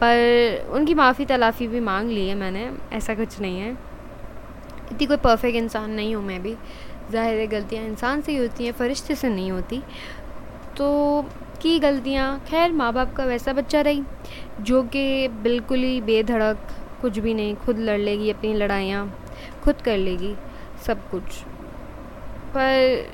पर 0.00 0.68
उनकी 0.70 0.94
माफ़ी 0.94 1.24
तलाफ़ी 1.24 1.66
भी 1.68 1.80
मांग 1.80 2.10
ली 2.10 2.28
है 2.28 2.34
मैंने, 2.34 2.70
ऐसा 2.92 3.14
कुछ 3.14 3.40
नहीं 3.40 3.60
है। 3.60 3.70
इतनी 4.92 5.06
कोई 5.06 5.16
परफेक्ट 5.16 5.56
इंसान 5.56 5.90
नहीं 5.90 6.14
हूँ 6.14 6.24
मैं 6.24 6.42
भी। 6.42 6.56
ज़ाहिर 7.10 7.40
है 7.40 7.46
गलतियाँ 7.46 7.84
इंसान 7.84 8.20
से 8.20 8.32
ही 8.32 8.38
होती 8.38 8.64
हैं, 8.64 8.72
फ़रिश्ते 8.72 9.14
से 9.14 9.28
नहीं 9.28 9.50
होती। 9.50 9.82
तो 10.76 11.24
की 11.62 11.78
गलतियाँ? 11.78 12.38
खैर 12.48 12.72
माँ 12.72 12.92
बाप 12.92 13.14
का 13.14 13.24
वैसा 13.24 13.52
बच्चा 13.52 13.80
रही, 13.80 14.02
जो 14.60 14.82
कि 14.82 15.28
बिल्कुल 15.28 15.78
ही 15.78 16.00
बेधड़क, 16.00 16.66
कुछ 17.02 17.18
भी 17.18 17.34
नहीं, 17.34 17.54
खुद 17.56 17.78
लड़ 17.78 17.98
लेगी 17.98 18.30
अपनी 18.30 18.52
लड़ाइयाँ, 18.54 19.06
खुद 19.64 19.80
कर 19.80 19.96
लेगी 19.96 20.34
सब 20.86 21.08
कुछ। 21.10 21.42
पर 22.54 23.10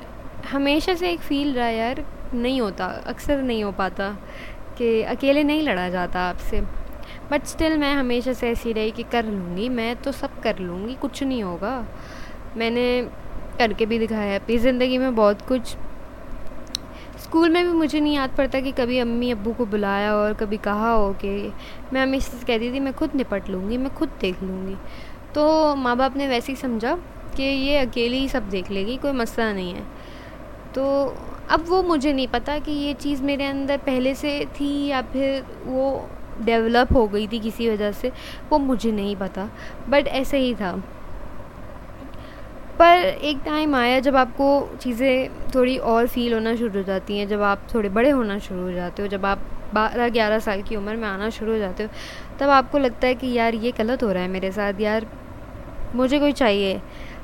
हमेशा 0.51 0.93
से 0.95 1.11
एक 1.11 1.19
फ़ील 1.19 1.53
रहा 1.53 1.67
यार 1.67 2.05
नहीं 2.33 2.61
होता, 2.61 2.85
अक्सर 2.85 3.41
नहीं 3.41 3.63
हो 3.63 3.71
पाता 3.71 4.09
कि 4.77 5.01
अकेले 5.03 5.43
नहीं 5.43 5.61
लड़ा 5.61 5.89
जाता 5.89 6.19
आपसे। 6.19 6.61
बट 7.31 7.45
स्टिल 7.45 7.77
मैं 7.77 7.93
हमेशा 7.95 8.33
से 8.33 8.49
ऐसी 8.49 8.73
रही 8.73 8.91
कि 8.91 9.03
कर 9.03 9.25
लूँगी, 9.25 9.69
मैं 9.69 9.95
तो 9.95 10.11
सब 10.11 10.39
कर 10.39 10.59
लूँगी, 10.59 10.95
कुछ 10.95 11.23
नहीं 11.23 11.43
होगा। 11.43 11.85
मैंने 12.57 13.01
करके 13.59 13.85
भी 13.85 13.99
दिखाया, 13.99 14.35
अपनी 14.35 14.57
ज़िंदगी 14.57 14.97
में 14.97 15.15
बहुत 15.15 15.41
कुछ। 15.41 15.75
स्कूल 17.19 17.49
में 17.49 17.63
भी 17.63 17.71
मुझे 17.73 17.99
नहीं 17.99 18.15
याद 18.15 18.29
पड़ता 18.29 18.59
कि 18.59 18.71
कभी 18.71 18.99
अम्मी 18.99 19.31
अब्बू 19.31 19.53
को 19.53 19.65
बुलाया 19.65 20.13
और 20.15 20.33
कभी 20.33 20.57
कहा 20.57 20.91
हो 20.91 21.11
कि 21.13 21.53
मैं 21.93 22.01
हमेशा 22.01 22.37
से 22.37 22.45
कहती 22.45 22.71
थी, 22.73 22.79
मैं 22.79 22.93
खुद 22.93 23.15
निपट 23.15 23.49
लूँगी, 23.49 23.77
मैं 23.77 23.93
खुद 23.95 24.09
देख 24.21 24.43
लूँगी। 24.43 24.75
तो 25.35 25.75
माँ 25.75 25.95
बाप 25.97 26.15
ने 26.17 26.27
वैसे 26.27 26.51
ही 26.51 26.55
समझा 26.55 26.95
कि 27.35 27.43
ये 27.43 27.77
अकेली 27.77 28.17
ही 28.17 28.29
सब 28.29 28.49
देख 28.49 28.71
लेगी, 28.71 28.97
कोई 28.97 29.11
मसला 29.11 29.51
नहीं 29.53 29.73
है। 29.73 29.83
तो 30.75 31.15
अब 31.49 31.65
वो 31.67 31.81
मुझे 31.83 32.13
नहीं 32.13 32.27
पता 32.27 32.57
कि 32.59 32.71
ये 32.71 32.93
चीज़ 32.93 33.23
मेरे 33.23 33.45
अंदर 33.45 33.77
पहले 33.77 34.13
से 34.15 34.45
थी 34.59 34.87
या 34.87 35.01
फिर 35.01 35.43
वो 35.65 36.09
डेवलप 36.41 36.93
हो 36.93 37.07
गई 37.07 37.27
थी 37.27 37.39
किसी 37.39 37.69
वजह 37.69 37.91
से, 37.91 38.11
वो 38.49 38.57
मुझे 38.59 38.91
नहीं 38.91 39.15
पता 39.15 39.49
बट 39.89 40.07
ऐसे 40.07 40.37
ही 40.37 40.53
था। 40.55 40.71
पर 42.79 42.97
एक 42.97 43.37
टाइम 43.45 43.75
आया 43.75 43.99
जब 43.99 44.15
आपको 44.15 44.77
चीज़ें 44.81 45.29
थोड़ी 45.55 45.77
और 45.77 46.07
फील 46.07 46.33
होना 46.33 46.55
शुरू 46.55 46.77
हो 46.77 46.83
जाती 46.83 47.17
हैं, 47.17 47.27
जब 47.27 47.41
आप 47.41 47.67
थोड़े 47.73 47.89
बड़े 47.89 48.09
होना 48.09 48.37
शुरू 48.39 48.61
हो 48.61 48.71
जाते 48.71 49.01
हो, 49.01 49.07
जब 49.07 49.25
आप 49.25 49.39
बारह 49.73 50.09
ग्यारह 50.09 50.39
साल 50.39 50.61
की 50.61 50.75
उम्र 50.75 50.95
में 50.95 51.07
आना 51.07 51.29
शुरू 51.29 51.51
हो 51.51 51.57
जाते 51.57 51.83
हो, 51.83 51.89
तब 52.39 52.49
आपको 52.49 52.77
लगता 52.77 53.07
है 53.07 53.15
कि 53.15 53.31
यार 53.33 53.55
ये 53.55 53.71
गलत 53.71 54.03
हो 54.03 54.11
रहा 54.11 54.23
है 54.23 54.29
मेरे 54.29 54.51
साथ, 54.51 54.79
यार 54.81 55.07
मुझे 55.95 56.19
कोई 56.19 56.31
चाहिए। 56.31 56.81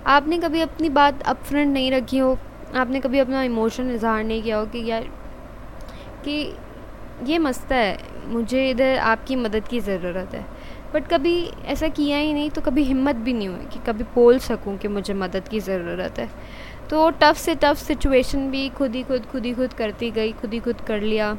आपने 0.07 0.37
कभी 0.37 0.61
अपनी 0.61 0.89
बात 0.89 1.21
अप 1.23 1.43
फ्रंट 1.43 1.73
नहीं 1.73 1.91
रखी 1.91 2.17
हो? 2.17 2.37
आपने 2.75 2.99
कभी 2.99 3.19
अपना 3.19 3.43
इमोशन 3.43 3.91
इजहार 3.91 4.23
नहीं 4.23 4.41
किया 4.43 4.57
हो 4.57 4.65
कि 4.65 4.85
यार, 4.85 5.03
कि 6.25 6.55
ये 7.25 7.37
मसला 7.37 7.77
है, 7.77 7.97
मुझे 8.27 8.69
इधर 8.69 8.97
आपकी 8.99 9.35
मदद 9.35 9.67
की 9.67 9.79
ज़रूरत 9.79 10.33
है। 10.33 10.45
बट 10.93 11.07
कभी 11.07 11.35
ऐसा 11.65 11.87
किया 11.87 12.17
ही 12.17 12.33
नहीं 12.33 12.49
तो 12.49 12.61
कभी 12.61 12.83
हिम्मत 12.83 13.15
भी 13.15 13.33
नहीं 13.33 13.47
हुई 13.47 13.65
कि 13.65 13.79
कभी 13.87 14.03
बोल 14.15 14.39
सकूँ 14.39 14.77
कि 14.77 14.87
मुझे 14.87 15.13
मदद 15.13 15.47
की 15.47 15.59
ज़रूरत 15.59 16.19
है। 16.19 16.29
तो 16.89 17.09
टफ़ 17.21 17.37
से 17.37 17.55
टफ़ 17.55 17.77
सिचुएशन 17.77 18.49
भी 18.51 18.67
खुद 18.69 18.95
ही 18.95 19.03
खुद 19.03 19.25
खुद 19.25 19.45
ही 19.45 19.53
खुद 19.53 19.73
करती 19.73 20.11
गई, 20.11 20.31
खुद 20.31 20.53
ही 20.53 20.59
खुद 20.59 20.81
कर 20.81 21.01
लिया। 21.01 21.33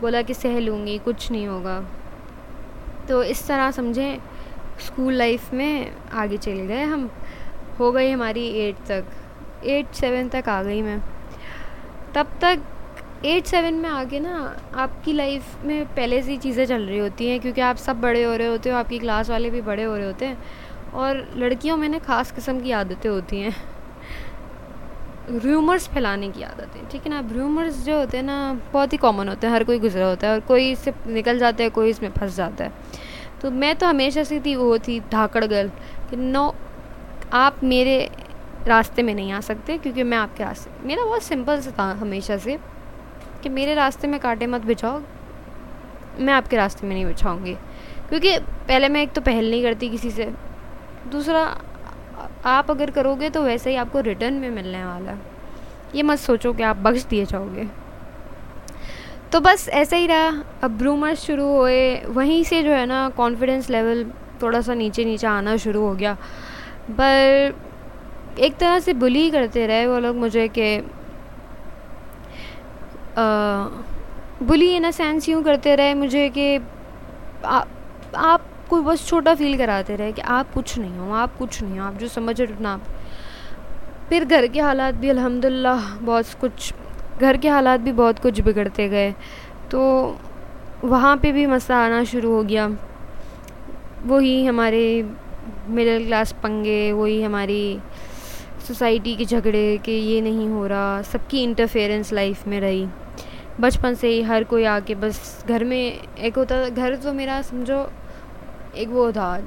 बोला 0.00 0.22
कि 0.22 0.34
सह 0.34 0.58
लूँगी, 0.58 0.98
कुछ 0.98 1.30
नहीं 1.30 1.46
होगा। 1.46 1.80
तो 3.08 3.22
इस 3.22 3.46
तरह 3.48 3.70
समझें 3.70 4.18
स्कूल 4.80 5.12
लाइफ 5.14 5.52
में 5.54 5.92
आगे 6.12 6.36
चले 6.36 6.66
गए 6.66 6.82
हम। 6.82 7.10
हो 7.78 7.92
गई 7.92 8.10
हमारी 8.10 8.46
एट 8.58 8.76
तक। 8.88 9.04
एट 9.66 9.92
सेवन 9.94 10.28
तक 10.28 10.48
आ 10.48 10.62
गई 10.62 10.82
मैं। 10.82 11.00
तब 12.14 12.38
तक 12.42 13.24
एट 13.24 13.46
सेवन 13.46 13.74
में 13.74 13.88
आके 13.88 14.20
ना 14.20 14.34
आपकी 14.74 15.12
लाइफ 15.12 15.64
में 15.64 15.84
पहले 15.86 16.22
से 16.22 16.30
ही 16.30 16.38
चीज़ें 16.38 16.64
चल 16.66 16.82
रही 16.82 16.98
होती 16.98 17.28
हैं, 17.28 17.40
क्योंकि 17.40 17.60
आप 17.60 17.76
सब 17.76 18.00
बड़े 18.00 18.22
हो 18.24 18.34
रहे 18.36 18.48
होते 18.48 18.70
हो, 18.70 18.76
आपकी 18.76 18.98
क्लास 18.98 19.30
वाले 19.30 19.50
भी 19.50 19.60
बड़े 19.62 19.82
हो 19.82 19.96
रहे 19.96 20.06
होते 20.06 20.26
हैं, 20.26 20.38
और 20.94 21.26
लड़कियों 21.36 21.76
में 21.76 21.88
ना 21.88 21.98
ख़ास 21.98 22.32
किस्म 22.32 22.60
की 22.60 22.70
आदतें 22.72 23.08
होती 23.08 23.40
हैं। 23.40 23.54
र्यूमर्स 25.34 25.88
फैलाने 25.88 26.28
की 26.28 26.42
आदत 26.42 26.76
है 26.76 26.88
ठीक 26.90 27.02
है 27.02 27.10
ना? 27.10 27.20
र्यूमर्स 27.30 27.84
जो 27.84 27.98
होते 27.98 28.16
हैं 28.16 28.24
ना, 28.24 28.60
बहुत 28.72 28.92
ही 28.92 28.98
कॉमन 28.98 29.28
होते 29.28 29.46
हैं, 29.46 29.54
हर 29.54 29.64
कोई 29.64 29.78
गुजरा 29.78 30.06
होता 30.06 30.26
है, 30.26 30.32
और 30.32 30.40
कोई 30.40 30.70
इससे 30.70 30.92
निकल 31.06 31.38
जाता 31.38 31.64
है, 31.64 31.70
कोई 31.70 31.90
इसमें 31.90 32.10
फंस 32.10 32.36
जाता 32.36 32.64
है। 32.64 32.72
तो 33.42 33.50
मैं 33.50 33.74
तो 33.76 33.86
हमेशा 33.86 34.22
से 34.24 34.40
थी, 34.40 34.54
वो 34.56 34.78
थी 34.78 35.00
धाकड़ 35.12 35.44
गर्ल 35.44 35.68
कि 36.10 36.16
नो 36.16 36.54
आप 37.32 37.64
मेरे 37.64 38.10
रास्ते 38.66 39.02
में 39.02 39.14
नहीं 39.14 39.32
आ 39.32 39.40
सकते, 39.40 39.78
क्योंकि 39.78 40.02
मैं 40.02 40.18
आपके 40.18 40.44
रास्ते, 40.44 40.86
मेरा 40.86 41.04
बहुत 41.04 41.22
सिंपल 41.22 41.60
सा 41.60 41.70
था 41.70 41.90
हमेशा 42.00 42.36
से, 42.36 42.58
कि 43.42 43.48
मेरे 43.48 43.74
रास्ते 43.74 44.08
में 44.08 44.18
कांटे 44.20 44.46
मत 44.46 44.60
बिछाओ, 44.60 45.02
मैं 46.20 46.32
आपके 46.32 46.56
रास्ते 46.56 46.86
में 46.86 46.94
नहीं 46.94 47.06
बिछाऊँगी। 47.06 47.54
क्योंकि 48.08 48.38
पहले 48.38 48.88
मैं 48.88 49.02
एक 49.02 49.12
तो 49.12 49.20
पहल 49.20 49.50
नहीं 49.50 49.62
करती 49.62 49.88
किसी 49.88 50.10
से, 50.10 50.32
दूसरा, 51.10 51.40
आप 52.46 52.70
अगर 52.70 52.90
करोगे 52.90 53.30
तो 53.30 53.42
वैसे 53.42 53.70
ही 53.70 53.76
आपको 53.76 54.00
रिटर्न 54.00 54.34
में 54.34 54.50
मिलने 54.50 54.84
वाला 54.84 55.16
ये 55.94 56.02
मत 56.02 56.18
सोचो 56.18 56.52
कि 56.52 56.62
आप 56.62 56.76
बख्श 56.76 57.04
दिए 57.04 57.24
जाओगे। 57.24 57.68
तो 59.32 59.40
बस 59.40 59.68
ऐसा 59.68 59.96
ही 59.96 60.06
रहा, 60.06 60.44
अब 60.62 60.82
रूमर्स 60.82 61.20
शुरू 61.20 61.46
हुए, 61.46 61.96
वहीं 62.06 62.42
से 62.44 62.62
जो 62.62 62.70
है 62.70 62.86
ना 62.86 63.08
कॉन्फिडेंस 63.08 63.70
लेवल 63.70 64.04
थोड़ा 64.42 64.60
सा 64.60 64.74
नीचे 64.74 65.04
नीचे 65.04 65.26
आना 65.26 65.56
शुरू 65.56 65.80
हो 65.80 65.94
गया। 65.94 66.16
पर 66.90 67.54
एक 68.38 68.56
तरह 68.56 68.78
से 68.80 68.92
बुली 68.94 69.30
करते 69.30 69.66
रहे 69.66 69.86
वो 69.86 69.98
लोग 69.98 70.16
मुझे 70.16 70.48
कि 70.58 70.78
बुली 74.42 74.74
इन 74.76 74.84
अ 74.84 74.90
सेंस 74.90 75.28
यूँ 75.28 75.42
करते 75.44 75.74
रहे 75.76 75.94
मुझे 75.94 76.28
कि 76.38 76.56
आप 77.44 78.46
कोई 78.70 78.82
बस 78.82 79.06
छोटा 79.08 79.34
फील 79.34 79.56
कराते 79.58 79.96
रहे 79.96 80.12
कि 80.12 80.22
आप 80.22 80.52
कुछ 80.52 80.78
नहीं 80.78 80.98
हो, 80.98 81.12
आप 81.12 81.36
कुछ 81.38 81.62
नहीं 81.62 81.78
हो, 81.78 81.84
आप 81.86 81.94
जो 81.94 82.08
समझ 82.08 82.40
रहे 82.40 82.62
ना 82.62 82.72
आप। 82.72 82.80
फिर 84.08 84.24
घर 84.24 84.46
के 84.46 84.60
हालात 84.60 84.94
भी 84.94 85.08
अल्हम्दुलिल्लाह 85.08 85.94
बहुत 85.98 86.34
कुछ, 86.40 86.72
घर 87.20 87.36
के 87.36 87.48
हालात 87.48 87.80
भी 87.80 87.92
बहुत 87.92 88.18
कुछ 88.18 88.40
बिगड़ते 88.40 88.88
गए। 88.88 89.12
तो 89.70 89.80
वहाँ 90.84 91.16
पे 91.16 91.32
भी 91.32 91.46
मसला 91.46 91.76
आना 91.84 92.02
शुरू 92.04 92.32
हो 92.32 92.42
गया। 92.42 92.66
वही 94.06 94.44
हमारे 94.46 94.84
मिडिल 95.68 96.06
क्लास 96.06 96.32
पंगे, 96.42 96.92
वही 96.92 97.22
हमारी 97.22 97.78
सोसाइटी 98.64 99.14
के 99.16 99.24
झगड़े 99.24 99.76
कि 99.78 99.92
ये 99.92 100.20
नहीं 100.20 100.48
हो 100.48 100.66
रहा, 100.66 101.02
सबकी 101.02 101.42
इंटरफेरेंस 101.42 102.12
लाइफ 102.12 102.46
में 102.48 102.60
रही। 102.60 102.86
बचपन 103.60 103.94
से 103.94 104.08
ही 104.08 104.22
हर 104.22 104.44
कोई 104.44 104.64
आके 104.64 104.94
बस 104.94 105.44
घर 105.48 105.64
में 105.64 105.78
एक 105.78 106.36
होता 106.36 106.68
घर 106.68 106.96
तो 106.96 107.12
मेरा 107.12 107.40
समझो 107.42 107.86
एक 108.76 108.88
वो 108.88 109.10
था, 109.12 109.42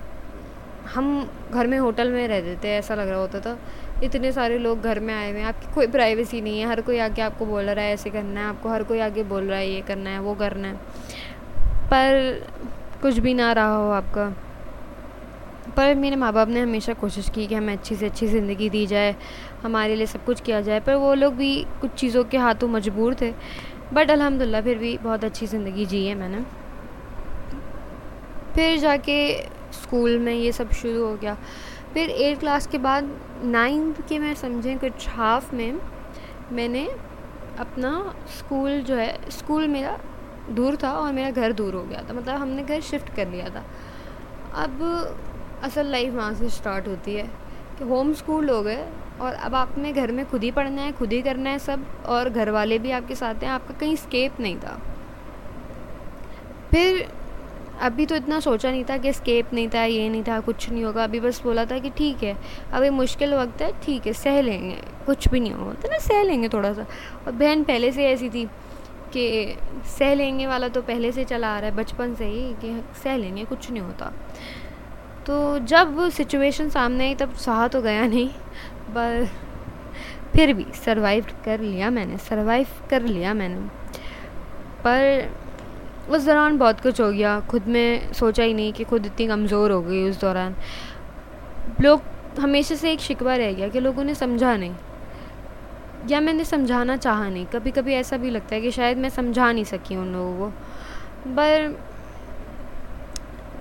हम 0.95 1.29
घर 1.51 1.67
में 1.67 1.77
होटल 1.79 2.11
में 2.11 2.27
रहते 2.27 2.55
थे, 2.63 2.75
ऐसा 2.75 2.95
लग 2.95 3.09
रहा 3.09 3.19
होता 3.19 3.39
था। 3.39 3.57
इतने 4.03 4.31
सारे 4.31 4.57
लोग 4.57 4.81
घर 4.81 4.99
में 4.99 5.13
आए 5.13 5.31
हुए 5.31 5.39
हैं, 5.39 5.47
आपकी 5.47 5.73
कोई 5.73 5.87
प्राइवेसी 5.87 6.41
नहीं 6.41 6.59
है, 6.59 6.67
हर 6.67 6.81
कोई 6.81 6.97
आके 6.99 7.21
आपको 7.21 7.45
बोल 7.45 7.63
रहा 7.63 7.85
है, 7.85 7.93
ऐसे 7.93 8.09
करना 8.09 8.39
है, 8.39 8.47
आपको 8.47 8.69
हर 8.69 8.83
कोई 8.83 8.99
आके 8.99 9.23
बोल 9.23 9.43
रहा 9.43 9.59
है, 9.59 9.69
ये 9.69 9.81
करना 9.81 10.09
है, 10.09 10.19
वो 10.19 10.35
करना 10.35 10.67
है। 10.67 10.75
पर 11.87 12.45
कुछ 13.01 13.17
भी 13.17 13.33
ना 13.33 13.51
रहा 13.51 13.75
हो 13.75 13.89
आपका। 13.91 14.33
पर 15.77 15.95
मेरे 15.95 16.15
माँ 16.15 16.31
बाप 16.33 16.47
ने 16.47 16.61
हमेशा 16.61 16.93
कोशिश 16.95 17.29
की 17.29 17.45
कि 17.47 17.55
हमें 17.55 17.73
अच्छी 17.73 17.95
से 17.95 18.05
अच्छी 18.05 18.27
ज़िंदगी 18.27 18.69
दी 18.69 18.85
जाए, 18.87 19.15
हमारे 19.63 19.95
लिए 19.95 20.05
सब 20.05 20.23
कुछ 20.25 20.41
किया 20.41 20.61
जाए, 20.61 20.79
पर 20.79 20.95
वो 20.95 21.13
लोग 21.13 21.33
भी 21.35 21.55
कुछ 21.81 21.91
चीज़ों 21.93 22.23
के 22.23 22.37
हाथों 22.37 22.67
मजबूर 22.67 23.15
थे। 23.21 23.33
बट 23.93 24.11
अलहमदिल्ला 24.11 24.61
फिर 24.61 24.77
भी 24.77 24.97
बहुत 24.97 25.23
अच्छी 25.23 25.47
ज़िंदगी 25.47 25.85
जी 25.85 26.05
है 26.05 26.15
मैंने। 26.15 26.41
फिर 28.55 28.77
जाके 28.79 29.17
स्कूल 29.73 30.17
में 30.19 30.33
ये 30.33 30.51
सब 30.51 30.71
शुरू 30.73 31.05
हो 31.05 31.15
गया। 31.15 31.37
फिर 31.93 32.09
एट 32.09 32.39
क्लास 32.39 32.67
के 32.67 32.77
बाद 32.77 33.09
नाइन्थ 33.45 34.01
के 34.09 34.19
मैं 34.19 34.33
समझें 34.35 34.77
कुछ 34.79 35.07
हाफ़ 35.09 35.53
में 35.55 35.79
मैंने 36.51 36.87
अपना 37.59 37.91
स्कूल 38.37 38.81
जो 38.81 38.95
है, 38.95 39.29
स्कूल 39.29 39.67
मेरा 39.67 39.97
दूर 40.51 40.77
था 40.83 40.91
और 40.91 41.13
मेरा 41.13 41.31
घर 41.31 41.53
दूर 41.53 41.73
हो 41.75 41.83
गया 41.83 42.01
था। 42.09 42.13
मतलब 42.13 42.35
हमने 42.35 42.63
घर 42.63 42.81
शिफ्ट 42.81 43.15
कर 43.15 43.27
लिया 43.27 43.49
था। 43.49 43.63
अब 44.63 44.79
असल 45.63 45.91
लाइफ 45.91 46.13
वहाँ 46.13 46.33
से 46.33 46.49
स्टार्ट 46.49 46.87
होती 46.87 47.13
है 47.13 47.23
कि 47.77 47.83
होम 47.83 48.13
स्कूल 48.13 48.49
हो 48.49 48.61
गए 48.63 48.83
और 49.21 49.33
अब 49.33 49.55
आपने 49.55 49.91
घर 49.93 50.11
में 50.11 50.25
खुद 50.29 50.43
ही 50.43 50.51
पढ़ना 50.51 50.81
है, 50.81 50.91
खुद 50.91 51.13
ही 51.13 51.21
करना 51.21 51.49
है 51.49 51.59
सब 51.59 51.85
और 52.05 52.29
घर 52.29 52.49
वाले 52.49 52.79
भी 52.79 52.91
आपके 52.91 53.15
साथ 53.15 53.43
हैं, 53.43 53.49
आपका 53.49 53.73
कहीं 53.79 53.95
स्केप 53.95 54.39
नहीं 54.39 54.55
था। 54.57 54.79
फिर 56.71 57.07
अभी 57.81 58.05
तो 58.05 58.15
इतना 58.15 58.39
सोचा 58.39 58.69
नहीं 58.71 58.83
था 58.85 58.97
कि 58.97 59.13
स्केप 59.13 59.53
नहीं 59.53 59.67
था, 59.69 59.83
ये 59.83 60.07
नहीं 60.09 60.23
था, 60.23 60.39
कुछ 60.39 60.69
नहीं 60.69 60.83
होगा। 60.83 61.03
अभी 61.03 61.19
बस 61.19 61.41
बोला 61.43 61.65
था 61.65 61.77
कि 61.79 61.89
ठीक 61.89 62.23
है 62.23 62.35
अभी 62.73 62.89
मुश्किल 62.89 63.33
वक्त 63.33 63.61
है, 63.61 63.71
ठीक 63.83 64.07
है, 64.07 64.13
सह 64.13 64.41
लेंगे, 64.41 64.77
कुछ 65.05 65.27
भी 65.27 65.39
नहीं 65.39 65.51
होगा। 65.51 65.73
तो 65.73 65.89
ना 65.91 65.97
सह 65.99 66.23
लेंगे 66.23 66.49
थोड़ा 66.49 66.73
सा 66.73 66.85
और 67.25 67.31
बहन 67.31 67.63
पहले 67.63 67.91
से 67.91 68.05
ऐसी 68.05 68.29
थी 68.29 68.45
कि 69.13 69.55
सह 69.97 70.13
लेंगे 70.13 70.47
वाला 70.47 70.67
तो 70.67 70.81
पहले 70.81 71.11
से 71.11 71.23
चला 71.25 71.55
आ 71.55 71.59
रहा 71.59 71.69
है, 71.69 71.75
बचपन 71.75 72.15
से 72.15 72.25
ही 72.25 72.53
कि 72.61 72.81
सह 73.03 73.17
लेंगे, 73.17 73.45
कुछ 73.45 73.69
नहीं 73.71 73.81
होता। 73.81 74.11
तो 75.27 75.59
जब 75.59 76.09
सिचुएशन 76.09 76.69
सामने 76.69 77.05
आई, 77.05 77.15
तब 77.15 77.33
सहा 77.33 77.67
तो 77.67 77.81
गया 77.81 78.07
नहीं, 78.07 78.29
पर 78.89 79.27
फिर 80.33 80.53
भी 80.53 80.65
सरवाइव 80.85 81.25
कर 81.45 81.59
लिया 81.59 81.89
मैंने 81.89 82.17
सरवाइव 82.17 82.67
कर 82.89 83.01
लिया 83.01 83.33
मैंने। 83.33 83.55
पर 84.83 85.29
उस 86.09 86.25
दौरान 86.25 86.57
बहुत 86.57 86.81
कुछ 86.81 87.01
हो 87.01 87.11
गया। 87.11 87.39
खुद 87.39 87.67
में 87.67 88.13
सोचा 88.13 88.43
ही 88.43 88.53
नहीं 88.53 88.73
कि 88.73 88.83
खुद 88.83 89.05
इतनी 89.05 89.27
कमज़ोर 89.27 89.71
हो 89.71 89.81
गई 89.81 90.09
उस 90.09 90.21
दौरान। 90.21 90.55
लोग, 91.81 92.01
हमेशा 92.39 92.75
से 92.75 92.91
एक 92.91 92.99
शिकवा 92.99 93.35
रह 93.35 93.53
गया 93.53 93.67
कि 93.67 93.79
लोगों 93.79 94.03
ने 94.03 94.15
समझा 94.15 94.55
नहीं। 94.57 94.75
या 96.09 96.19
मैंने 96.19 96.43
समझाना 96.43 96.97
चाहा 96.97 97.29
नहीं। 97.29 97.45
कभी 97.45 97.71
कभी 97.71 97.93
ऐसा 97.93 98.17
भी 98.17 98.29
लगता 98.29 98.55
है 98.55 98.61
कि 98.61 98.71
शायद 98.71 98.97
मैं 98.97 99.09
समझा 99.09 99.51
नहीं 99.51 99.63
सकी 99.63 99.95
उन 99.95 100.13
लोगों 100.13 100.37
को। 100.37 100.49
पर 101.27 101.79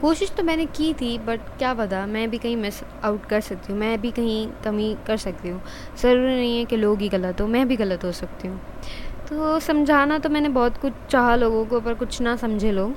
कोशिश 0.01 0.31
तो 0.37 0.43
मैंने 0.43 0.65
की 0.69 0.93
थी 0.95 1.17
बट 1.19 1.41
क्या 1.59 1.73
पता, 1.75 2.05
मैं 2.07 2.29
भी 2.31 2.39
कहीं 2.39 2.57
मिस 2.57 2.83
आउट 3.05 3.25
कर 3.27 3.41
सकती 3.41 3.73
हूँ, 3.73 3.81
मैं 3.81 4.01
भी 4.01 4.11
कहीं 4.11 4.47
कमी 4.65 4.97
कर 5.07 5.17
सकती 5.17 5.49
हूँ। 5.49 5.63
ज़रूरी 5.99 6.35
नहीं 6.35 6.59
है 6.59 6.65
कि 6.65 6.77
लोग 6.77 7.01
ही 7.01 7.09
गलत 7.09 7.41
हो, 7.41 7.47
मैं 7.47 7.67
भी 7.69 7.77
गलत 7.77 8.05
हो 8.05 8.13
सकती 8.13 8.49
हूँ। 8.49 8.61
तो 9.29 9.59
समझाना 9.61 10.19
तो 10.19 10.29
मैंने 10.29 10.49
बहुत 10.51 10.77
कुछ 10.79 10.93
चाहा 11.11 11.35
लोगों 11.37 11.65
को, 11.67 11.81
पर 11.81 11.95
कुछ 11.95 12.21
ना 12.21 12.37
समझे 12.37 12.73
लोग। 12.73 12.95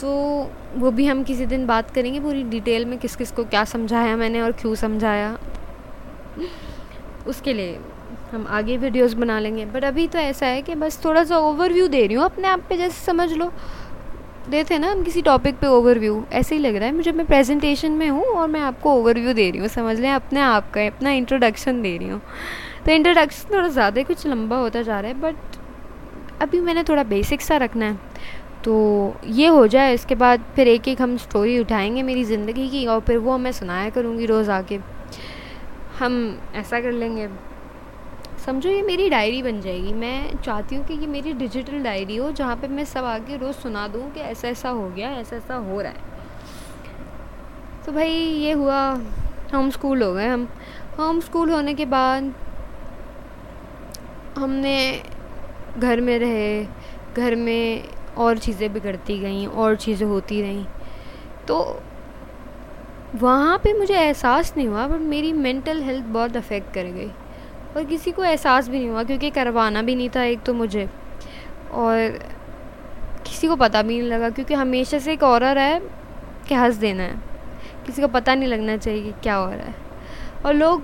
तो 0.00 0.10
वो 0.76 0.90
भी 0.90 1.06
हम 1.06 1.22
किसी 1.24 1.46
दिन 1.46 1.66
बात 1.66 1.90
करेंगे 1.90 2.20
पूरी 2.20 2.42
डिटेल 2.44 2.84
में 2.84 2.98
किस 2.98 3.16
किस 3.16 3.32
को 3.32 3.44
क्या 3.44 3.64
समझाया 3.64 4.16
मैंने 4.16 4.40
और 4.42 4.52
क्यों 4.52 4.74
समझाया। 4.74 5.36
उसके 7.26 7.52
लिए 7.52 7.78
हम 8.32 8.46
आगे 8.48 8.76
वीडियोस 8.76 9.12
बना 9.14 9.38
लेंगे 9.40 9.64
बट 9.66 9.84
अभी 9.84 10.06
तो 10.08 10.18
ऐसा 10.18 10.46
है 10.46 10.62
कि 10.62 10.74
बस 10.74 11.04
थोड़ा 11.04 11.24
सा 11.24 11.38
ओवरव्यू 11.38 11.88
दे 11.88 12.06
रही 12.06 12.16
हूँ, 12.16 12.24
अपने 12.24 12.48
आप 12.48 12.62
पे 12.68 12.76
जैसे 12.76 13.04
समझ 13.04 13.32
लो। 13.32 13.52
देते 14.50 14.78
ना, 14.78 14.90
हम 14.90 15.02
किसी 15.02 15.22
टॉपिक 15.22 15.58
पे 15.58 15.66
ओवरव्यू 15.66 16.22
ऐसे 16.32 16.54
ही 16.54 16.60
लग 16.60 16.76
रहा 16.76 16.88
है। 16.88 16.94
मुझे, 16.94 17.12
मैं 17.12 17.26
प्रेजेंटेशन 17.26 17.92
में 17.92 18.08
हूँ 18.08 18.24
और 18.24 18.48
मैं 18.48 18.60
आपको 18.60 18.92
ओवरव्यू 18.92 19.32
दे 19.32 19.50
रही 19.50 19.60
हूँ, 19.60 19.68
समझ 19.68 19.98
लें, 20.00 20.10
अपने 20.10 20.40
आप 20.40 20.70
का 20.70 20.86
अपना 20.86 21.10
इंट्रोडक्शन 21.12 21.80
दे 21.82 21.96
रही 21.96 22.08
हूँ। 22.08 22.20
तो 22.86 22.92
इंट्रोडक्शन 22.92 23.54
थोड़ा 23.54 23.68
ज़्यादा 23.68 24.02
कुछ 24.02 24.26
लंबा 24.26 24.56
होता 24.56 24.82
जा 24.82 25.00
रहा 25.00 25.10
है 25.10 25.20
बट 25.20 25.56
अभी 26.42 26.60
मैंने 26.60 26.82
थोड़ा 26.82 27.02
बेसिक 27.04 27.40
सा 27.40 27.56
रखना 27.56 27.84
है। 27.84 27.98
तो 28.64 29.14
ये 29.26 29.46
हो 29.46 29.66
जाए, 29.66 29.94
इसके 29.94 30.14
बाद 30.14 30.44
फिर 30.56 30.68
एक 30.68 30.88
एक 30.88 31.02
हम 31.02 31.16
स्टोरी 31.16 31.58
उठाएँगे 31.58 32.02
मेरी 32.02 32.24
ज़िंदगी 32.24 32.68
की 32.68 32.86
और 32.86 33.00
फिर 33.00 33.18
वो 33.18 33.38
मैं 33.38 33.52
सुनाया 33.52 33.90
करूँगी 33.90 34.26
रोज़ 34.26 34.50
आके। 34.50 34.78
हम 35.98 36.38
ऐसा 36.54 36.80
कर 36.80 36.92
लेंगे। 36.92 37.28
समझो 38.46 38.68
ये 38.68 38.82
मेरी 38.82 39.08
डायरी 39.10 39.42
बन 39.42 39.60
जाएगी। 39.60 39.92
मैं 39.92 40.42
चाहती 40.42 40.76
हूँ 40.76 40.84
कि 40.86 40.94
ये 40.94 41.06
मेरी 41.06 41.32
डिजिटल 41.32 41.82
डायरी 41.82 42.16
हो, 42.16 42.30
जहाँ 42.32 42.56
पे 42.56 42.68
मैं 42.68 42.84
सब 42.84 43.04
आगे 43.04 43.36
रोज़ 43.36 43.56
सुना 43.56 43.86
दूँ 43.88 44.10
कि 44.12 44.20
ऐसा 44.20 44.48
ऐसा 44.48 44.68
हो 44.70 44.88
गया 44.90 45.10
ऐसा 45.12 45.36
ऐसा 45.36 45.54
हो 45.54 45.80
रहा 45.80 45.92
है। 45.92 46.14
तो 47.86 47.92
भाई 47.92 48.10
ये 48.10 48.52
हुआ, 48.52 48.78
होम 49.54 49.70
स्कूल 49.70 50.02
हो 50.02 50.12
गए 50.14 50.28
हम। 50.28 50.48
होम 50.98 51.20
स्कूल 51.20 51.50
होने 51.50 51.74
के 51.74 51.86
बाद 51.86 52.32
हमने 54.38 55.02
घर 55.78 56.00
में 56.00 56.18
रहे, 56.18 56.64
घर 57.16 57.34
में 57.34 57.84
और 58.16 58.38
चीज़ें 58.38 58.72
बिगड़ती 58.72 59.18
गई, 59.18 59.46
और 59.46 59.76
चीज़ें 59.76 60.06
होती 60.06 60.40
रहीं। 60.42 60.64
तो 61.48 61.60
वहाँ 63.14 63.58
पे 63.58 63.72
मुझे 63.72 63.94
एहसास 63.94 64.54
नहीं 64.56 64.68
हुआ 64.68 64.86
बट 64.86 65.00
मेरी 65.00 65.32
मेंटल 65.32 65.82
हेल्थ 65.82 66.04
बहुत 66.06 66.36
अफेक्ट 66.36 66.74
कर 66.74 66.84
गई। 66.86 67.10
और 67.76 67.84
किसी 67.84 68.12
को 68.12 68.24
एहसास 68.24 68.68
भी 68.68 68.78
नहीं 68.78 68.88
हुआ, 68.88 69.02
क्योंकि 69.02 69.30
करवाना 69.30 69.82
भी 69.82 69.94
नहीं 69.94 70.08
था 70.10 70.22
एक 70.24 70.42
तो 70.42 70.54
मुझे। 70.54 70.88
और 71.72 72.18
किसी 73.26 73.48
को 73.48 73.56
पता 73.56 73.82
भी 73.82 73.98
नहीं 73.98 74.08
लगा, 74.08 74.30
क्योंकि 74.30 74.54
हमेशा 74.54 74.98
से 74.98 75.12
एक 75.12 75.22
और 75.22 75.44
है 75.44 75.80
कि 76.48 76.54
हंस 76.54 76.76
देना 76.76 77.02
है। 77.02 77.24
किसी 77.86 78.02
को 78.02 78.08
पता 78.08 78.34
नहीं 78.34 78.48
लगना 78.48 78.76
चाहिए 78.76 79.02
कि 79.02 79.12
क्या 79.22 79.34
हो 79.34 79.50
रहा 79.50 79.66
है। 79.66 79.74
और 80.44 80.54
लोग 80.54 80.82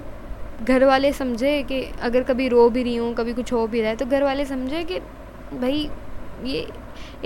घर 0.65 0.85
वाले 0.85 1.13
समझे 1.13 1.63
कि 1.63 1.83
अगर 2.03 2.23
कभी 2.23 2.49
रो 2.49 2.69
भी 2.71 2.83
रही 2.83 2.97
हूँ, 2.97 3.15
कभी 3.15 3.33
कुछ 3.33 3.53
हो 3.53 3.67
भी 3.67 3.81
रहा 3.81 3.91
है 3.91 3.97
तो 3.97 4.07
घर 4.07 4.23
वाले 4.23 4.45
समझे 4.45 4.83
कि 4.85 4.99
भाई, 5.53 5.89
ये 6.45 6.67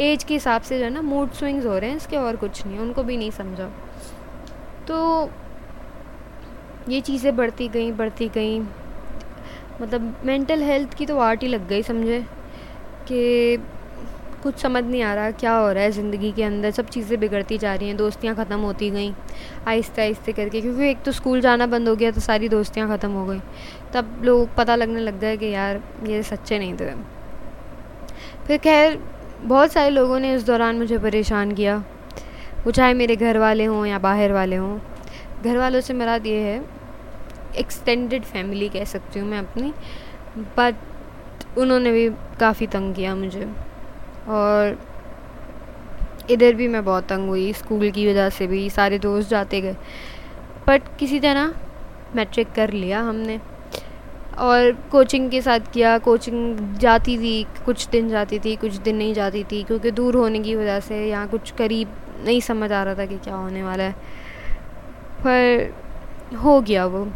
एज 0.03 0.25
के 0.25 0.35
हिसाब 0.35 0.63
से 0.63 0.79
जो 0.79 0.85
है 0.85 0.91
ना 0.91 1.03
मूड 1.03 1.33
स्विंग्स 1.33 1.67
हो 1.67 1.77
रहे 1.79 1.91
हैं, 1.91 1.97
इसके 1.97 2.17
और 2.17 2.37
कुछ 2.37 2.67
नहीं, 2.67 2.79
उनको 2.79 3.03
भी 3.03 3.17
नहीं 3.17 3.31
समझा। 3.31 3.71
तो 4.89 5.31
ये 6.89 7.01
चीज़ें 7.01 7.35
बढ़ती 7.37 7.69
गई 7.69 7.93
बढ़ती 7.93 8.29
गई। 8.29 8.61
मतलब 9.83 10.15
मेंटल 10.25 10.63
हेल्थ 10.63 10.95
की 10.95 11.07
तो 11.07 11.19
आर्ट 11.21 11.43
ही 11.43 11.49
लग 11.49 11.69
गई, 11.69 11.83
समझे? 11.83 12.21
कि 13.09 13.59
कुछ 14.43 14.59
समझ 14.59 14.83
नहीं 14.85 15.03
आ 15.03 15.15
रहा 15.15 15.31
क्या 15.33 15.53
हो 15.53 15.71
रहा 15.73 15.83
है 15.83 15.91
ज़िंदगी 15.91 16.31
के 16.33 16.43
अंदर। 16.43 16.71
सब 16.71 16.89
चीज़ें 16.89 17.19
बिगड़ती 17.21 17.59
जा 17.59 17.75
रही 17.75 17.89
हैं, 17.89 17.97
दोस्तियाँ 17.97 18.35
ख़त्म 18.37 18.59
होती 18.61 18.91
गई, 18.91 19.13
आहिस्ते 19.67 20.03
आहिस्ते 20.03 20.33
करके। 20.33 20.61
क्योंकि 20.61 20.89
एक 20.91 21.03
तो 21.03 21.13
स्कूल 21.13 21.41
जाना 21.41 21.67
बंद 21.67 21.89
हो 21.89 21.95
गया 21.97 22.11
तो 22.11 22.21
सारी 22.21 22.49
दोस्तियाँ 22.49 22.89
ख़त्म 22.89 23.11
हो 23.11 23.25
गई। 23.27 23.41
तब 23.95 24.21
लोग 24.25 24.55
पता 24.57 24.77
लगने 24.77 25.01
लग 25.01 25.19
गए 25.21 25.37
कि 25.37 25.47
यार, 25.47 25.81
ये 26.07 26.23
सच्चे 26.23 26.59
नहीं 26.59 26.75
थे। 26.75 26.91
फिर 28.47 28.59
खैर, 28.59 28.99
बहुत 29.43 29.73
सारे 29.73 29.91
लोगों 29.91 30.19
ने 30.21 30.35
इस 30.35 30.47
दौरान 30.47 30.79
मुझे 30.79 30.99
परेशान 30.99 31.53
किया। 31.53 31.77
वो 32.65 32.71
चाहे 32.71 32.95
मेरे 32.95 33.17
घर 33.17 33.39
वाले 33.39 33.65
हों 33.65 33.85
या 33.87 33.99
बाहर 33.99 34.33
वाले 34.33 34.57
हों, 34.57 34.79
घर 35.45 35.57
वालों 35.59 35.81
से 35.81 35.95
मेरा 35.95 36.15
ये 36.17 36.39
है 36.41 36.59
एक्सटेंडेड 37.59 38.23
फैमिली 38.23 38.69
कह 38.69 38.85
सकती 38.85 39.21
हूँ 39.21 39.29
मैं 39.29 39.39
अपनी 39.39 39.73
बट 40.39 40.75
उन्होंने 41.59 41.93
भी 41.93 42.09
काफ़ी 42.41 42.67
तंग 42.67 42.95
किया 42.95 43.15
मुझे। 43.15 43.49
और 44.29 44.79
इधर 46.31 46.55
भी 46.55 46.69
मैं 46.69 46.85
बहुत 46.85 47.05
तंग 47.05 47.29
हुई, 47.29 47.53
स्कूल 47.53 47.91
की 47.91 48.11
वजह 48.11 48.29
से 48.29 48.47
भी, 48.47 48.71
सारे 48.71 48.99
दोस्त 48.99 49.31
जाते 49.31 49.61
गए। 49.61 49.77
बट 50.69 50.83
किसी 50.99 51.21
तरह 51.21 51.55
मैट्रिक 52.17 52.53
कर 52.53 52.71
लिया 52.71 53.01
हमने। 53.01 53.41
और 54.39 54.73
कोचिंग 54.73 55.31
के 55.31 55.43
साथ 55.43 55.61
किया 55.73 55.99
कोचिंग 55.99 56.59
जाती 56.79 57.19
थी, 57.19 57.47
कुछ 57.67 57.89
दिन 57.89 58.09
जाती 58.09 58.39
थी, 58.39 58.57
कुछ 58.57 58.75
दिन 58.75 58.97
नहीं 58.97 59.15
जाती 59.15 59.45
थी, 59.45 59.63
क्योंकि 59.63 59.91
दूर 59.91 60.17
होने 60.17 60.41
की 60.41 60.55
वजह 60.57 60.81
से 60.81 61.09
यहाँ 61.09 61.29
कुछ 61.29 61.51
करीब 61.51 61.89
नहीं 62.25 62.41
समझ 62.41 62.73
आ 62.73 62.83
रहा 62.83 62.95
था 62.95 63.07
कि 63.07 63.19
क्या 63.19 63.35
होने 63.35 63.63
वाला 63.63 63.85
है। 63.85 63.93
पर 65.27 65.75
हो 66.37 66.61
गया 66.61 66.87
वो। 66.87 67.09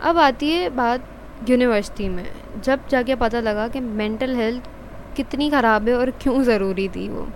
अब 0.00 0.18
आती 0.18 0.50
है 0.50 0.68
बात 0.70 1.48
यूनिवर्सिटी 1.48 2.08
में। 2.08 2.26
जब 2.64 2.86
जाके 2.90 3.14
पता 3.16 3.40
लगा 3.40 3.66
कि 3.68 3.80
मेंटल 3.80 4.34
हेल्थ 4.36 4.68
कितनी 5.16 5.48
ख़राब 5.50 5.88
है 5.88 5.94
और 5.96 6.10
क्यों 6.22 6.42
ज़रूरी 6.42 6.88
थी 6.88 7.08
वो। 7.08 7.26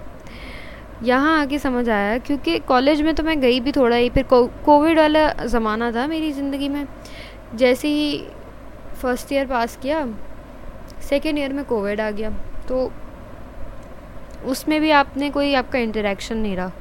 यहाँ 1.03 1.41
आके 1.41 1.59
समझ 1.59 1.89
आया, 1.89 2.17
क्योंकि 2.19 2.59
कॉलेज 2.61 3.01
में 3.03 3.15
तो 3.15 3.23
मैं 3.23 3.41
गई 3.41 3.61
भी 3.61 3.73
थोड़ा 3.73 3.97
ही, 3.97 4.09
फिर 4.11 4.25
कोविड 4.31 4.99
वाला 4.99 5.29
ज़माना 5.47 5.91
था 5.93 6.07
मेरी 6.07 6.31
ज़िंदगी 6.33 6.69
में। 6.69 6.87
जैसे 7.55 7.89
ही 7.89 8.19
फ़र्स्ट 9.03 9.33
ईयर 9.33 9.47
पास 9.47 9.77
किया 9.83 10.07
सेकेंड 11.03 11.39
ईयर 11.39 11.53
में 11.53 11.65
कोविड 11.65 12.01
आ 12.01 12.11
गया 12.11 12.31
तो 12.69 12.91
उसमें 14.47 14.81
भी 14.81 14.91
आपने 14.93 15.31
कोई 15.31 15.55
आपका 15.55 15.79
इंटरेक्शन 15.79 16.37
नहीं 16.37 16.57
रहा। 16.57 16.73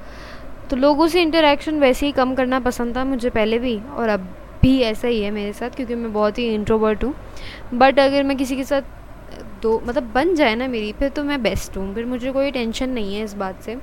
तो 0.70 0.76
लोगों 0.76 1.08
से 1.08 1.22
इंटरेक्शन 1.22 1.80
वैसे 1.80 2.06
ही 2.06 2.12
कम 2.12 2.34
करना 2.36 2.60
पसंद 2.60 2.96
था 2.98 3.04
मुझे 3.06 3.30
पहले 3.30 3.60
भी, 3.60 3.78
और 3.90 4.10
अब 4.10 4.28
भी 4.64 4.80
ऐसा 4.82 5.08
ही 5.08 5.22
है 5.22 5.32
मेरे 5.32 5.54
साथ, 5.54 5.70
क्योंकि 5.70 5.96
मैं 5.96 6.12
बहुत 6.14 6.38
ही 6.38 6.48
इंट्रोवर्ट 6.54 7.04
हूँ। 7.04 7.14
बट 7.74 8.00
अगर 8.00 8.24
मैं 8.24 8.38
किसी 8.38 8.56
के 8.56 8.64
साथ 8.64 8.82
दो 9.62 9.80
मतलब 9.86 10.12
बन 10.14 10.34
जाए 10.36 10.56
ना 10.56 10.68
मेरी, 10.68 10.92
फिर 10.92 11.10
तो 11.10 11.24
मैं 11.24 11.42
बेस्ट 11.44 11.78
हूँ। 11.78 11.94
फिर 11.96 12.06
मुझे 12.06 12.32
कोई 12.32 12.52
टेंशन 12.52 12.90
नहीं 12.90 13.16
है 13.16 13.24
इस 13.24 13.34
बात 13.34 13.62
से 13.62 13.76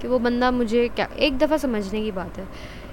कि 0.00 0.08
वो 0.08 0.18
बंदा 0.18 0.50
मुझे 0.50 0.88
क्या, 0.88 1.08
एक 1.18 1.38
दफ़ा 1.38 1.56
समझने 1.56 2.02
की 2.02 2.10
बात 2.12 2.38
है। 2.38 2.46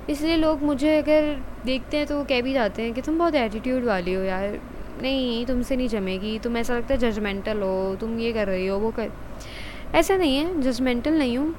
इसलिए 0.09 0.37
लोग 0.37 0.63
मुझे 0.63 0.97
अगर 0.97 1.35
देखते 1.65 1.97
हैं 1.97 2.07
तो 2.07 2.17
वो 2.17 2.23
कह 2.23 2.41
भी 2.41 2.53
जाते 2.53 2.81
हैं 2.81 2.93
कि 2.93 3.01
तुम 3.01 3.17
बहुत 3.17 3.35
एटीट्यूड 3.35 3.83
वाली 3.83 4.13
हो 4.13 4.23
यार। 4.23 4.59
नहीं, 5.01 5.45
तुमसे 5.45 5.75
नहीं 5.75 5.87
जमेगी, 5.87 6.37
तुम 6.39 6.57
ऐसा 6.57 6.75
लगता 6.75 6.93
है 6.93 6.99
जजमेंटल 6.99 7.61
हो, 7.61 7.95
तुम 7.95 8.17
ये 8.19 8.31
कर 8.33 8.47
रही 8.47 8.67
हो, 8.67 8.77
वो 8.79 8.91
कर। 8.91 9.11
ऐसा 9.95 10.15
नहीं 10.15 10.37
है 10.37 10.61
जजमेंटल 10.61 11.13
नहीं 11.13 11.37
हूँ। 11.37 11.55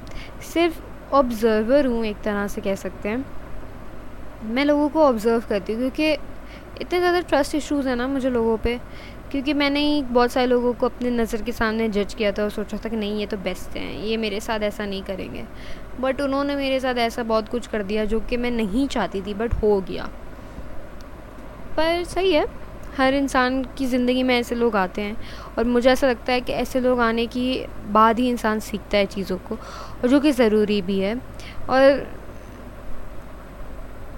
सिर्फ़ 0.53 1.15
ऑब्ज़र्वर 1.15 1.87
हूँ 1.87 2.05
एक 2.07 2.17
तरह 2.25 2.47
से 2.47 2.61
कह 2.61 2.75
सकते 2.75 3.09
हैं। 3.09 3.25
मैं 4.45 4.65
लोगों 4.65 4.89
को 4.89 5.03
ऑब्ज़र्व 5.03 5.43
करती 5.49 5.73
हूँ 5.73 5.81
क्योंकि 5.81 6.13
इतने 6.81 6.99
ज़्यादा 6.99 7.21
ट्रस्ट 7.21 7.55
इश्यूज़ 7.55 7.89
हैं 7.89 7.97
ना 7.97 8.07
मुझे 8.09 8.31
लोगों 8.31 8.57
पे, 8.57 8.79
क्योंकि 9.31 9.53
मैंने 9.55 9.81
ही 9.81 10.03
बहुत 10.03 10.33
सारे 10.33 10.47
लोगों 10.47 10.73
को 10.73 10.87
अपने 10.87 11.11
नज़र 11.11 11.43
के 11.43 11.53
सामने 11.53 11.89
जज 11.89 12.15
किया 12.15 12.33
था 12.33 12.43
और 12.43 12.51
सोचा 12.51 12.79
था 12.85 12.89
कि 12.89 12.97
नहीं, 12.97 13.19
ये 13.21 13.27
तो 13.27 13.37
बेस्ट 13.37 13.77
हैं, 13.77 13.93
ये 14.01 14.17
मेरे 14.17 14.41
साथ 14.41 14.61
ऐसा 14.63 14.87
नहीं 14.87 15.03
करेंगे। 15.03 15.45
बट 16.01 16.21
उन्होंने 16.21 16.57
मेरे 16.57 16.81
साथ 16.81 16.95
ऐसा 16.99 17.23
बहुत 17.23 17.49
कुछ 17.49 17.67
कर 17.67 17.83
दिया 17.83 18.05
जो 18.05 18.21
कि 18.21 18.37
मैं 18.37 18.51
नहीं 18.51 18.87
चाहती 18.89 19.23
थी 19.23 19.35
बट 19.35 19.55
हो 19.63 19.81
गया। 19.81 20.09
पर 21.77 22.05
सही 22.05 22.33
है, 22.33 22.47
हर 22.97 23.15
इंसान 23.15 23.63
की 23.79 23.87
ज़िंदगी 23.87 24.23
में 24.23 24.39
ऐसे 24.39 24.55
लोग 24.55 24.77
आते 24.77 25.03
हैं 25.03 25.17
और 25.59 25.65
मुझे 25.67 25.91
ऐसा 25.91 26.09
लगता 26.09 26.33
है 26.33 26.41
कि 26.41 26.53
ऐसे 26.53 26.81
लोग 26.81 27.01
आने 27.01 27.27
की 27.27 27.65
बाद 27.89 28.19
ही 28.19 28.29
इंसान 28.29 28.61
सीखता 28.61 28.99
है 28.99 29.07
चीज़ों 29.07 29.39
को, 29.39 29.55
और 29.55 30.09
जो 30.09 30.21
कि 30.21 30.33
ज़रूरी 30.33 30.81
भी 30.83 30.99
है। 30.99 31.15
और 31.71 32.07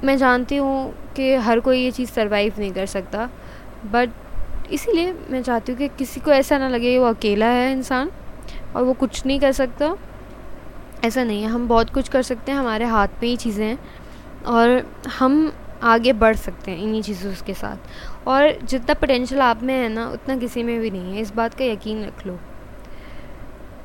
मैं 0.04 0.16
जानती 0.18 0.56
हूँ 0.56 0.92
कि 1.16 1.35
हर 1.35 1.61
कोई 1.61 1.82
ये 1.82 1.90
चीज़ 1.90 2.11
सरवाइव 2.11 2.54
नहीं 2.59 2.72
कर 2.72 2.87
सकता 2.87 3.28
बट 3.92 4.11
इसीलिए 4.72 5.12
मैं 5.30 5.42
चाहती 5.42 5.72
हूँ 5.72 5.78
कि 5.78 5.88
किसी 5.88 6.20
को 6.20 6.30
ऐसा 6.30 6.59
ना 6.59 6.68
लगे 6.68 6.98
वो 6.98 7.06
अकेला 7.06 7.46
है 7.46 7.70
इंसान 7.72 8.11
और 8.76 8.82
वो 8.82 8.92
कुछ 8.92 9.24
नहीं 9.26 9.40
कर 9.40 9.52
सकता। 9.52 9.96
ऐसा 11.04 11.24
नहीं 11.24 11.42
है, 11.42 11.48
हम 11.48 11.68
बहुत 11.68 11.90
कुछ 11.90 12.09
कर 12.09 12.22
सकते 12.22 12.52
हैं, 12.52 12.59
हमारे 12.59 12.85
हाथ 12.85 13.09
में 13.22 13.28
ही 13.28 13.37
चीज़ें 13.37 13.66
हैं 13.66 13.78
और 14.46 14.82
हम 15.18 15.52
आगे 15.82 16.12
बढ़ 16.12 16.37
सकते 16.37 16.70
हैं 16.70 16.78
इन्हीं 16.78 17.02
चीज़ों 17.02 17.32
के 17.46 17.54
साथ। 17.54 18.26
और 18.28 18.50
जितना 18.64 18.94
पोटेंशियल 18.94 19.40
आप 19.40 19.62
में 19.62 19.74
है 19.74 19.88
ना, 19.88 20.09
उतना 20.09 20.37
किसी 20.37 20.62
में 20.62 20.80
भी 20.80 20.90
नहीं 20.90 21.14
है, 21.14 21.20
इस 21.20 21.35
बात 21.35 21.54
का 21.54 21.64
यकीन 21.64 22.04
रख 22.04 22.26
लो। 22.26 22.38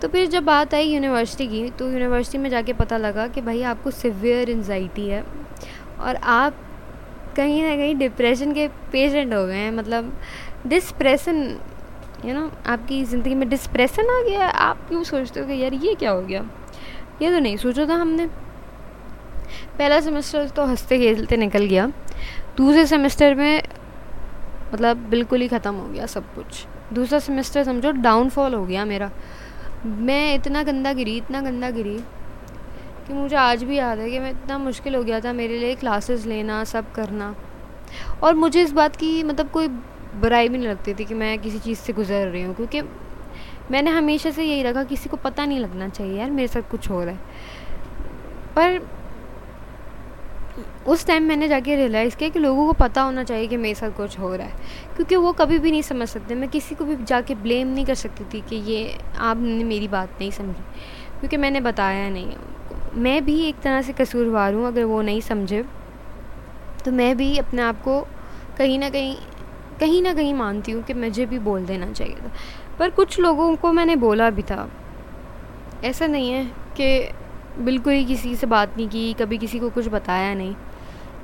तो 0.02 0.08
फिर 0.08 0.28
जब 0.28 0.44
बात 0.44 0.74
आई 0.74 0.88
यूनिवर्सिटी 0.88 1.48
की 1.48 1.70
तो 1.70 1.90
यूनिवर्सिटी 1.92 2.38
में 2.38 2.50
जाके 2.50 2.74
पता 2.74 2.98
लगा 2.98 3.28
कि 3.28 3.42
भाई 3.42 3.62
आपको 3.64 3.92
सिवियर 3.92 4.50
एनजाइटी 4.50 5.08
है। 5.08 5.24
और 6.02 6.16
आप 6.16 6.56
कहीं 7.36 7.62
ना 7.64 7.76
कहीं 7.76 7.96
डिप्रेशन 7.96 8.54
के 8.54 8.68
पेशेंट 8.92 9.34
हो 9.34 9.46
गए 9.46 9.56
हैं 9.56 9.72
मतलब 9.72 10.12
डिस्प्रेशन 10.68 11.38
यू 12.26 12.34
नो 12.34 12.50
आपकी 12.68 13.04
ज़िंदगी 13.06 13.36
में 13.36 13.48
डिस्प्रेशन 13.50 14.10
आ 14.10 14.22
गया 14.24 14.48
आप 14.48 14.88
क्यों 14.88 15.04
सोचते 15.04 15.40
हो 15.40 15.46
कि 15.48 15.62
यार 15.64 15.74
ये 15.74 15.96
क्या 15.96 16.12
हो 16.12 16.22
गया? 16.22 16.44
ये 17.22 17.32
तो 17.32 17.40
नहीं 17.40 17.58
सोचा 17.58 17.86
था 17.86 17.96
हमने। 17.96 18.28
पहला 19.78 20.00
सेमेस्टर 20.02 20.50
तो 20.50 20.66
हँसते 20.66 20.98
खेलते 21.00 21.38
निकल 21.38 21.66
गया। 21.66 21.88
दूसरे 22.58 22.86
सेमेस्टर 22.86 23.36
में 23.36 23.62
मतलब 24.74 24.98
बिल्कुल 25.10 25.42
ही 25.42 25.48
ख़त्म 25.48 25.74
हो 25.76 25.88
गया 25.88 26.06
सब 26.06 26.34
कुछ। 26.36 26.66
दूसरा 26.94 27.20
सेमेस्टर 27.20 27.64
समझो 27.64 27.92
डाउनफॉल 27.92 28.54
हो 28.54 28.66
गया 28.66 28.86
मेरा। 28.86 29.12
मैं 29.86 30.36
इतना 30.36 30.64
गंदा 30.64 30.94
गिरी, 30.94 31.16
इतना 31.18 31.42
गंदा 31.42 31.70
गिरी 31.70 32.00
कि 33.12 33.18
मुझे 33.18 33.36
आज 33.36 33.64
भी 33.64 33.78
याद 33.78 34.00
है 34.00 34.10
कि 34.10 34.20
मैं 34.20 34.30
इतना 34.32 34.58
मुश्किल 34.58 34.96
हो 34.96 35.04
गया 35.04 35.20
था 35.20 35.32
मेरे 35.34 35.58
लिए 35.60 35.76
क्लासेस 35.76 36.26
लेना, 36.26 36.64
सब 36.64 36.92
करना। 36.94 37.36
और 38.24 38.36
मुझे 38.36 38.62
इस 38.62 38.72
बात 38.72 38.96
की 38.96 39.24
मतलब 39.24 39.50
कोई 39.52 39.68
बुराई 39.68 40.50
भी 40.50 40.58
नहीं 40.58 40.68
लगती 40.68 40.94
थी 40.94 41.06
कि 41.06 41.14
मैं 41.14 41.38
किसी 41.40 41.60
चीज़ 41.60 41.80
से 41.80 41.94
गुजर 41.94 42.28
रही 42.28 42.42
हूँ, 42.44 42.56
क्योंकि 42.56 42.82
मैंने 43.72 43.92
हमेशा 43.92 44.32
से 44.32 44.44
यही 44.44 44.64
रखा, 44.64 44.84
किसी 44.84 45.10
को 45.10 45.18
पता 45.18 45.46
नहीं 45.46 45.60
लगना 45.60 45.90
चाहिए 45.90 46.20
यार, 46.20 46.32
मेरे 46.32 46.48
साथ 46.48 46.70
कुछ 46.72 46.90
हो 46.90 47.04
रहा 47.04 47.14
है। 47.14 47.20
पर 48.56 48.80
उस 50.88 51.06
टाइम 51.08 51.24
मैंने 51.24 51.48
जाके 51.48 51.76
रियलाइज़ 51.76 52.16
किया 52.16 52.30
कि 52.30 52.40
लोगों 52.40 52.66
को 52.68 52.74
पता 52.76 53.02
होना 53.02 53.24
चाहिए 53.24 53.48
कि 53.48 53.58
मेरे 53.58 53.76
साथ 53.76 53.92
कुछ 53.98 54.18
हो 54.20 54.36
रहा 54.36 54.48
है, 54.48 54.54
क्योंकि 54.96 55.16
वो 55.18 55.32
कभी 55.34 55.60
भी 55.60 55.72
नहीं 55.72 55.82
समझ 55.82 56.08
सकते। 56.10 56.36
मैं 56.36 56.50
किसी 56.50 56.76
को 56.76 56.86
भी 56.86 56.96
जाके 57.04 57.36
ब्लेम 57.38 57.68
नहीं 57.68 57.86
कर 57.86 57.96
सकती 57.96 58.24
थी 58.34 58.42
कि 58.42 58.56
ये 58.72 58.98
आपने 59.20 59.64
मेरी 59.64 59.88
बात 59.90 60.18
नहीं 60.20 60.32
समझी 60.32 60.64
क्योंकि 61.20 61.38
मैंने 61.38 61.62
बताया 61.62 62.10
नहीं। 62.10 62.36
मैं 62.94 63.26
भी 63.26 63.42
एक 63.42 63.56
तरह 63.60 63.82
से 63.82 63.94
कसूरवार 63.94 64.54
हूँ, 64.54 64.68
अगर 64.68 64.84
वो 64.84 65.02
नहीं 65.02 65.22
समझे। 65.22 65.66
तो 66.86 66.92
मैं 66.92 67.18
भी 67.18 67.38
अपने 67.38 67.62
आप 67.62 67.82
को 67.82 68.08
कहीं 68.58 68.80
ना 68.80 68.90
कहीं 68.90 69.16
कहीं 69.80 70.02
ना 70.04 70.14
कहीं 70.14 70.34
मानती 70.34 70.72
हूँ 70.72 70.84
कि 70.84 70.94
मुझे 70.94 71.26
भी 71.26 71.40
बोल 71.40 71.66
देना 71.66 71.92
चाहिए 71.92 72.16
था। 72.16 72.32
पर 72.80 72.90
कुछ 72.90 73.20
लोगों 73.20 73.56
को 73.56 73.72
मैंने 73.72 73.96
बोला 73.96 74.30
भी 74.30 74.42
था। 74.42 74.70
ऐसा 75.84 76.08
नहीं 76.08 76.32
है 76.32 76.46
कि 76.46 77.14
बिल्कुल 77.64 77.94
ही 77.94 78.06
किसी 78.06 78.36
से 78.36 78.48
बात 78.48 78.78
नहीं 78.78 78.90
की, 78.90 79.14
कभी 79.14 79.38
किसी 79.38 79.60
को 79.60 79.70
कुछ 79.70 79.88
बताया 79.88 80.34
नहीं। 80.34 80.56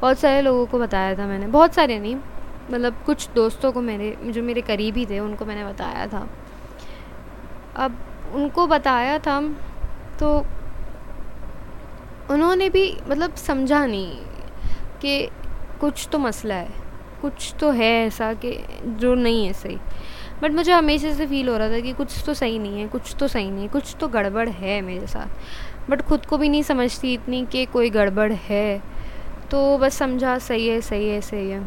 बहुत 0.01 0.19
सारे 0.19 0.41
लोगों 0.41 0.65
को 0.65 0.79
बताया 0.79 1.17
था 1.17 1.27
मैंने। 1.27 1.47
बहुत 1.47 1.73
सारे 1.73 1.99
नहीं 1.99 2.15
मतलब 2.71 2.95
कुछ 3.05 3.29
दोस्तों 3.29 3.71
को 3.71 3.81
मेरे, 3.81 4.17
जो 4.25 4.43
मेरे 4.43 4.61
करीबी 4.61 5.05
थे, 5.05 5.19
उनको 5.19 5.45
मैंने 5.45 5.65
बताया 5.65 6.07
था। 6.07 6.27
अब 7.75 7.97
उनको 8.33 8.67
बताया 8.67 9.19
था 9.19 9.41
तो 10.19 10.45
उन्होंने 12.31 12.69
भी 12.69 12.91
मतलब 13.09 13.35
समझा 13.35 13.85
नहीं 13.85 14.15
कि 15.01 15.29
कुछ 15.81 16.07
तो 16.11 16.19
मसला 16.19 16.55
है, 16.55 16.69
कुछ 17.21 17.53
तो 17.59 17.69
है 17.71 17.91
ऐसा 18.05 18.33
कि 18.35 18.57
जो 18.85 19.13
नहीं 19.15 19.45
है 19.45 19.53
सही। 19.53 19.77
बट 20.41 20.51
मुझे 20.51 20.71
हमेशा 20.71 21.13
से 21.13 21.25
फील 21.27 21.49
हो 21.49 21.57
रहा 21.57 21.69
था 21.69 21.79
कि 21.79 21.93
कुछ 21.93 22.23
तो 22.25 22.33
सही 22.33 22.59
नहीं 22.59 22.79
है, 22.79 22.87
कुछ 22.87 23.15
तो 23.19 23.27
सही 23.27 23.49
नहीं 23.49 23.61
है, 23.61 23.67
कुछ 23.67 23.95
तो 23.99 24.07
गड़बड़ 24.07 24.47
है 24.49 24.81
मेरे 24.81 25.07
साथ। 25.07 25.89
बट 25.89 26.01
ख़ुद 26.01 26.25
को 26.25 26.37
भी 26.37 26.49
नहीं 26.49 26.63
समझती 26.63 27.13
इतनी 27.13 27.45
कि 27.45 27.65
कोई 27.65 27.89
गड़बड़ 27.89 28.31
है। 28.31 28.81
तो 29.51 29.77
बस 29.77 29.97
समझा, 29.97 30.37
सही 30.39 30.67
है 30.67 30.79
सही 30.81 31.09
है 31.09 31.21
सही 31.21 31.49
है। 31.49 31.61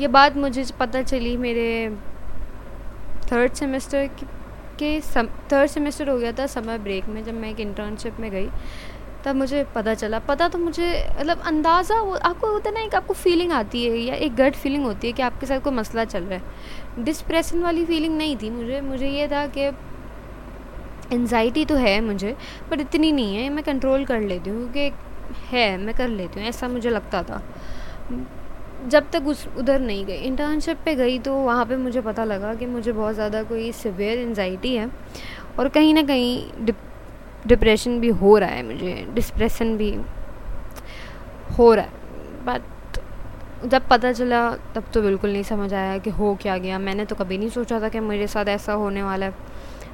ये 0.00 0.08
बात 0.08 0.36
मुझे 0.36 0.64
पता 0.80 1.02
चली 1.02 1.36
मेरे 1.36 1.96
थर्ड 3.32 3.52
सेमेस्टर 3.52 4.08
के 4.78 5.00
सम 5.00 5.26
थर्ड 5.52 5.70
सेमेस्टर 5.70 6.08
हो 6.08 6.16
गया 6.18 6.32
था 6.32 6.46
समर 6.46 6.78
ब्रेक 6.78 7.08
में 7.08 7.22
जब 7.24 7.34
मैं 7.34 7.50
एक 7.50 7.60
इंटर्नशिप 7.60 8.20
में 8.20 8.30
गई। 8.30 8.48
तब 9.24 9.36
मुझे 9.36 9.64
पता 9.74 9.94
चला। 9.94 10.18
पता 10.20 10.48
तो 10.48 10.58
मुझे 10.58 10.88
मतलब 11.18 11.40
अंदाज़ा 11.46 12.00
वो, 12.00 12.14
आपको 12.14 12.46
होता 12.46 12.68
है 12.68 12.74
ना, 12.74 12.80
एक 12.80 12.94
आपको 12.94 13.14
फीलिंग 13.16 13.52
आती 13.52 13.84
है 13.84 13.98
या 13.98 14.14
एक 14.16 14.34
गट 14.36 14.54
फीलिंग 14.56 14.84
होती 14.84 15.06
है 15.06 15.12
कि 15.12 15.22
आपके 15.22 15.46
साथ 15.46 15.60
कोई 15.60 15.72
मसला 15.74 16.04
चल 16.06 16.24
रहा 16.24 16.38
है। 16.38 17.04
डिस्प्रेशन 17.04 17.62
वाली 17.62 17.84
फीलिंग 17.84 18.16
नहीं 18.16 18.36
थी 18.36 18.50
मुझे। 18.50 18.80
मुझे 18.80 19.08
ये 19.08 19.28
था 19.28 19.46
कि 19.48 19.70
एनजाइटी 21.12 21.64
तो 21.64 21.76
है 21.76 22.00
मुझे 22.00 22.36
बट 22.70 22.80
इतनी 22.80 23.12
नहीं 23.12 23.36
है। 23.36 23.48
मैं 23.50 23.64
कंट्रोल 23.64 24.04
कर 24.04 24.20
लेती 24.22 24.50
हूँ 24.50 24.72
क्योंकि 24.72 25.46
है, 25.48 25.76
मैं 25.76 25.94
कर 25.94 26.08
लेती 26.08 26.40
हूँ, 26.40 26.48
ऐसा 26.48 26.68
मुझे 26.68 26.90
लगता 26.90 27.22
था। 27.22 27.42
जब 28.82 29.10
तक 29.12 29.26
उस, 29.26 29.46
उधर 29.58 29.80
नहीं 29.80 30.04
गई। 30.06 30.16
इंटर्नशिप 30.16 30.78
पे 30.84 30.94
गई 30.94 31.18
तो 31.18 31.34
वहाँ 31.36 31.64
पे 31.66 31.76
मुझे 31.76 32.00
पता 32.00 32.24
लगा 32.24 32.54
कि 32.54 32.66
मुझे 32.66 32.92
बहुत 32.92 33.14
ज़्यादा 33.14 33.42
कोई 33.42 33.70
सिवियर 33.74 34.18
एनजाइटी 34.18 34.74
है। 34.74 34.88
और 35.58 35.68
कहीं 35.68 35.92
ना 35.94 36.02
कहीं 36.02 36.72
डिप्रेशन 37.46 38.00
भी 38.00 38.08
हो 38.08 38.36
रहा 38.38 38.48
है 38.48 38.62
मुझे 38.62 39.06
डिस्प्रेशन 39.14 39.76
भी 39.76 39.90
हो 41.58 41.72
रहा 41.74 41.84
है। 41.84 41.90
बट 42.44 42.62
जब 43.66 43.88
पता 43.88 44.12
चला, 44.12 44.50
तब 44.74 44.84
तो 44.94 45.02
बिल्कुल 45.02 45.32
नहीं 45.32 45.42
समझ 45.42 45.72
आया 45.74 45.98
कि 45.98 46.10
हो 46.10 46.34
क्या 46.42 46.56
गया। 46.58 46.78
मैंने 46.78 47.04
तो 47.04 47.14
कभी 47.14 47.38
नहीं 47.38 47.48
सोचा 47.48 47.80
था 47.80 47.88
कि 47.88 48.00
मेरे 48.00 48.26
साथ 48.26 48.44
ऐसा 48.44 48.72
होने 48.72 49.02
वाला 49.02 49.26
है। 49.26 49.34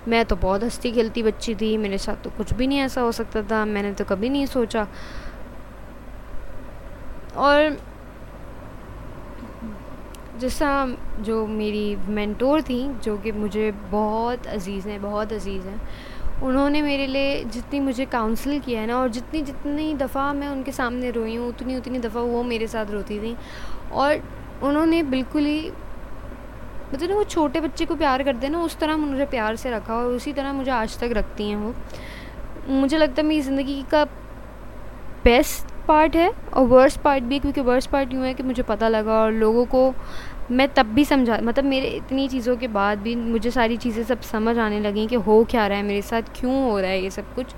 मैं 0.09 0.25
तो 0.25 0.37
बहुत 0.37 0.63
हंसती 0.63 0.93
खेलती 0.93 1.23
बच्ची 1.23 1.55
थी, 1.55 1.77
मेरे 1.77 1.99
साथ 1.99 2.23
तो 2.25 2.31
कुछ 2.31 2.53
भी 2.55 2.67
नहीं 2.67 2.79
ऐसा 2.79 3.01
हो 3.01 3.13
सकता 3.13 3.43
था, 3.43 3.65
मैंने 3.65 3.93
तो 3.93 4.05
कभी 4.05 4.29
नहीं 4.29 4.47
सोचा। 4.47 4.87
और 7.37 7.77
जैसा 10.39 10.97
जो 11.21 11.47
मेरी 11.47 11.97
मेंटोर 11.97 12.63
थी, 12.63 12.99
जो 12.99 13.17
कि 13.19 13.33
मुझे 13.33 13.71
बहुत 13.73 14.47
अज़ीज़ 14.47 14.89
हैं, 14.89 15.03
बहुत 15.03 15.33
अज़ीज़ 15.33 15.67
हैं 15.67 15.81
उन्होंने 16.43 16.83
मेरे 16.83 17.07
लिए 17.07 17.43
जितनी 17.45 17.81
मुझे 17.81 18.05
काउंसिल 18.07 18.59
किया 18.61 18.81
है 18.81 18.87
ना, 18.87 18.97
और 18.97 19.09
जितनी 19.09 19.43
जितनी 19.43 19.95
दफ़ा 19.97 20.33
मैं 20.33 20.49
उनके 20.49 20.73
सामने 20.73 21.11
रोई 21.11 21.37
हूँ, 21.37 21.49
उतनी 21.49 21.77
उतनी 21.77 21.99
दफ़ा 21.99 22.21
वो 22.23 22.43
मेरे 22.45 22.67
साथ 22.69 22.91
रोती 22.91 23.19
थी। 23.21 23.37
और 23.93 24.23
उन्होंने 24.63 25.03
बिल्कुल 25.05 25.45
ही 25.45 25.71
मतलब 26.87 27.09
ना 27.11 27.15
वो 27.17 27.25
छोटे 27.25 27.61
बच्चे 27.61 27.85
को 27.85 27.95
प्यार 27.97 28.23
करते 28.23 28.47
हैं 28.47 28.53
ना, 28.53 28.61
उस 28.61 28.79
तरह 28.79 28.97
मुझे 28.97 29.25
प्यार 29.27 29.57
से 29.57 29.71
रखा 29.71 29.95
और 29.95 30.07
उसी 30.07 30.33
तरह 30.33 30.53
मुझे 30.53 30.71
आज 30.73 30.99
तक 30.99 31.13
रखती 31.13 31.49
हैं 31.51 31.57
वो। 31.57 31.75
मुझे 32.71 32.99
लगता 32.99 33.23
है 33.23 33.29
मेरी 33.29 33.41
ज़िंदगी 33.43 33.83
का 33.91 34.05
बेस्ट 35.25 35.75
पार्ट 35.89 36.17
है 36.17 36.29
और 36.29 36.67
वर्स्ट 36.67 37.01
पार्ट 37.01 37.25
भी 37.25 37.39
क्योंकि 37.39 37.61
वर्स्ट 37.63 37.91
पार्ट 37.91 38.13
यूँ 38.15 38.25
है 38.25 38.33
कि 38.35 38.43
मुझे 38.43 38.63
पता 38.63 38.89
लगा 38.89 39.13
और 39.15 39.33
लोगों 39.33 39.65
को 39.67 39.89
मैं 40.51 40.69
तब 40.75 40.87
भी 40.87 41.05
समझा 41.05 41.39
मतलब 41.43 41.65
मेरे 41.65 41.89
इतनी 41.89 42.29
चीज़ों 42.29 42.57
के 42.57 42.69
बाद 42.69 42.99
भी 42.99 43.15
मुझे 43.17 43.51
सारी 43.51 43.77
चीज़ें 43.77 44.03
सब 44.05 44.21
समझ 44.21 44.57
आने 44.59 44.81
लगी 44.81 45.07
कि 45.07 45.17
हो 45.17 45.43
क्या 45.45 45.67
रहा 45.67 45.79
है 45.79 45.85
मेरे 45.85 46.03
साथ, 46.03 46.23
क्यों 46.37 46.63
हो 46.71 46.79
रहा 46.81 46.91
है 46.91 47.03
ये 47.03 47.11
सब 47.11 47.35
कुछ। 47.35 47.55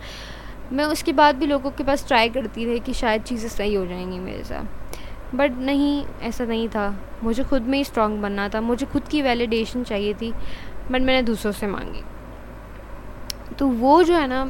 मैं 0.73 0.85
उसके 0.85 1.13
बाद 1.13 1.37
भी 1.37 1.47
लोगों 1.47 1.71
के 1.71 1.85
पास 1.85 2.07
ट्राई 2.07 2.29
करती 2.29 2.65
रही 2.65 2.81
कि 2.81 2.93
शायद 2.95 3.23
चीज़ें 3.23 3.49
सही 3.49 3.75
हो 3.75 3.87
जाएँगी 3.87 4.19
मेरे 4.19 4.45
साथ। 4.45 5.35
बट 5.35 5.59
नहीं, 5.59 6.05
ऐसा 6.23 6.45
नहीं 6.45 6.69
था। 6.69 6.89
मुझे 7.25 7.45
खुद 7.45 7.63
में 7.63 7.79
ही 7.79 7.85
स्ट्रॉन्ग 7.85 8.21
बनना 8.23 8.49
था। 8.49 8.61
मुझे 8.61 8.87
खुद 8.87 9.09
की 9.09 9.23
वैलिडेशन 9.23 9.83
चाहिए 9.85 10.15
थी 10.15 10.33
बट 10.91 11.01
मैंने 11.01 11.23
दूसरों 11.23 11.53
से 11.53 11.67
मांगी। 11.67 12.03
तो 13.59 13.69
वो 13.69 14.03
जो 14.03 14.15
है 14.15 14.27
ना 14.27 14.45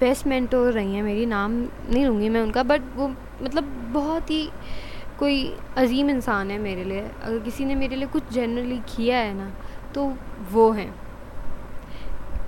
बेस्ट 0.00 0.26
मेंटोर 0.26 0.72
रही 0.72 0.94
हैं 0.94 1.02
मेरी, 1.02 1.26
नाम 1.26 1.52
नहीं 1.90 2.04
लूँगी 2.06 2.28
मैं 2.28 2.42
उनका 2.42 2.62
बट 2.62 2.82
वो 2.96 3.08
मतलब 3.42 3.64
बहुत 3.92 4.30
ही 4.30 4.48
कोई 5.18 5.54
अजीम 5.76 6.10
इंसान 6.10 6.50
है 6.50 6.58
मेरे 6.58 6.84
लिए। 6.84 7.00
अगर 7.00 7.38
किसी 7.38 7.64
ने 7.64 7.74
मेरे 7.74 7.96
लिए 7.96 8.06
कुछ 8.06 8.32
जनरली 8.32 8.78
किया 8.78 9.18
है 9.18 9.34
ना 9.34 9.50
तो 9.94 10.16
वो 10.52 10.70
हैं। 10.72 10.94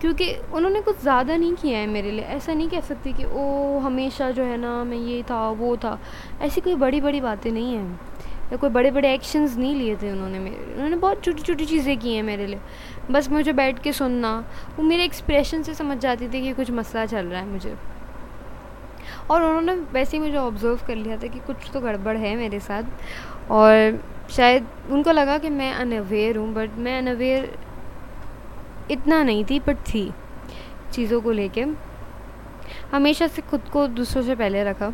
क्योंकि 0.00 0.35
उन्होंने 0.54 0.80
कुछ 0.80 1.00
ज़्यादा 1.00 1.37
नहीं 1.37 1.54
किया 1.54 1.78
है 1.78 1.87
मेरे 1.87 2.11
लिए। 2.11 2.24
ऐसा 2.24 2.54
नहीं 2.54 2.68
कह 2.68 2.80
सकती 2.80 3.12
कि, 3.12 3.24
ओ, 3.24 3.78
हमेशा 3.78 4.30
जो 4.30 4.42
है 4.42 4.56
ना, 4.56 4.85
मैं 4.85 4.96
ये 4.96 5.22
था, 5.22 5.50
वो 5.50 5.76
था। 5.76 5.98
ऐसी 6.42 6.61
कोई 6.61 6.74
बड़ी 6.74 7.00
बड़ी 7.00 7.20
बातें 7.20 7.50
नहीं 7.52 7.74
हैं। 7.74 8.00
या 8.52 8.56
कोई 8.56 8.70
बड़े 8.70 8.90
बड़े 8.90 9.12
एक्शंस 9.14 9.56
नहीं 9.56 9.74
लिए 9.74 9.96
थे 9.96 10.12
उन्होंने 10.12 10.38
मेरे 10.38 10.72
उन्होंने 10.74 10.96
बहुत 10.96 11.24
छोटी 11.24 11.42
छोटी 11.42 11.66
चीज़ें 11.66 11.98
की 11.98 12.14
हैं 12.14 12.22
मेरे 12.22 12.46
लिए। 12.46 12.61
बस 13.11 13.30
मुझे 13.30 13.52
बैठ 13.52 13.78
के 13.78 13.92
सुनना, 13.92 14.44
वो 14.76 14.83
मेरे 14.83 15.04
एक्सप्रेशन 15.04 15.62
से 15.62 15.74
समझ 15.74 15.98
जाती 15.98 16.28
थी 16.28 16.42
कि 16.42 16.52
कुछ 16.52 16.70
मसला 16.70 17.06
चल 17.06 17.26
रहा 17.26 17.40
है 17.40 17.46
मुझे। 17.46 17.76
और 19.30 19.42
उन्होंने 19.42 19.72
वैसे 19.92 20.16
ही 20.16 20.22
मुझे 20.22 20.36
ऑब्ज़र्व 20.38 20.78
कर 20.86 20.96
लिया 20.96 21.16
था 21.16 21.26
कि 21.26 21.38
कुछ 21.38 21.70
तो 21.72 21.80
गड़बड़ 21.80 22.16
है 22.16 22.34
मेरे 22.36 22.60
साथ। 22.60 23.50
और 23.50 24.00
शायद 24.30 24.66
उनको 24.90 25.12
लगा 25.12 25.38
कि 25.38 25.50
मैं 25.50 25.72
अनअवेयर 25.74 26.36
हूँ 26.36 26.52
बट 26.54 26.78
मैं 26.78 26.96
अनअवेयर 26.98 27.52
इतना 28.90 29.22
नहीं 29.22 29.44
थी 29.44 29.60
बट 29.60 29.76
थी 29.84 30.10
चीज़ों 30.92 31.20
को 31.20 31.32
लेके। 31.32 31.64
हमेशा 32.92 33.26
से 33.26 33.42
खुद 33.42 33.68
को 33.72 33.86
दूसरों 33.88 34.22
से 34.22 34.34
पहले 34.34 34.64
रखा। 34.64 34.92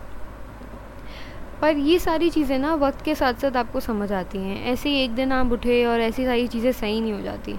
पर 1.61 1.77
ये 1.77 1.99
सारी 1.99 2.29
चीज़ें 2.31 2.59
ना 2.59 2.75
वक्त 2.75 3.05
के 3.05 3.14
साथ 3.14 3.35
साथ 3.35 3.57
आपको 3.57 3.81
समझ 3.81 4.11
आती 4.12 4.38
हैं। 4.38 4.64
ऐसे 4.72 4.88
ही 4.88 5.03
एक 5.05 5.14
दिन 5.14 5.33
आप 5.33 5.53
उठे 5.53 5.85
और 5.87 6.01
ऐसी 6.01 6.25
सारी 6.27 6.46
चीज़ें 6.49 6.70
सही 6.72 7.01
नहीं 7.01 7.12
हो 7.12 7.20
जाती। 7.20 7.57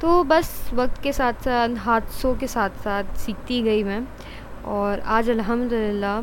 तो 0.00 0.22
बस 0.24 0.70
वक्त 0.74 1.02
के 1.02 1.12
साथ 1.12 1.42
साथ 1.44 1.76
हादसों 1.78 2.34
के 2.34 2.46
साथ 2.46 2.82
साथ 2.84 3.16
सीखती 3.16 3.60
गई 3.62 3.82
मैं। 3.84 4.00
और 4.66 5.00
आज 5.00 5.30
अल्हम्दुलिल्लाह, 5.30 6.22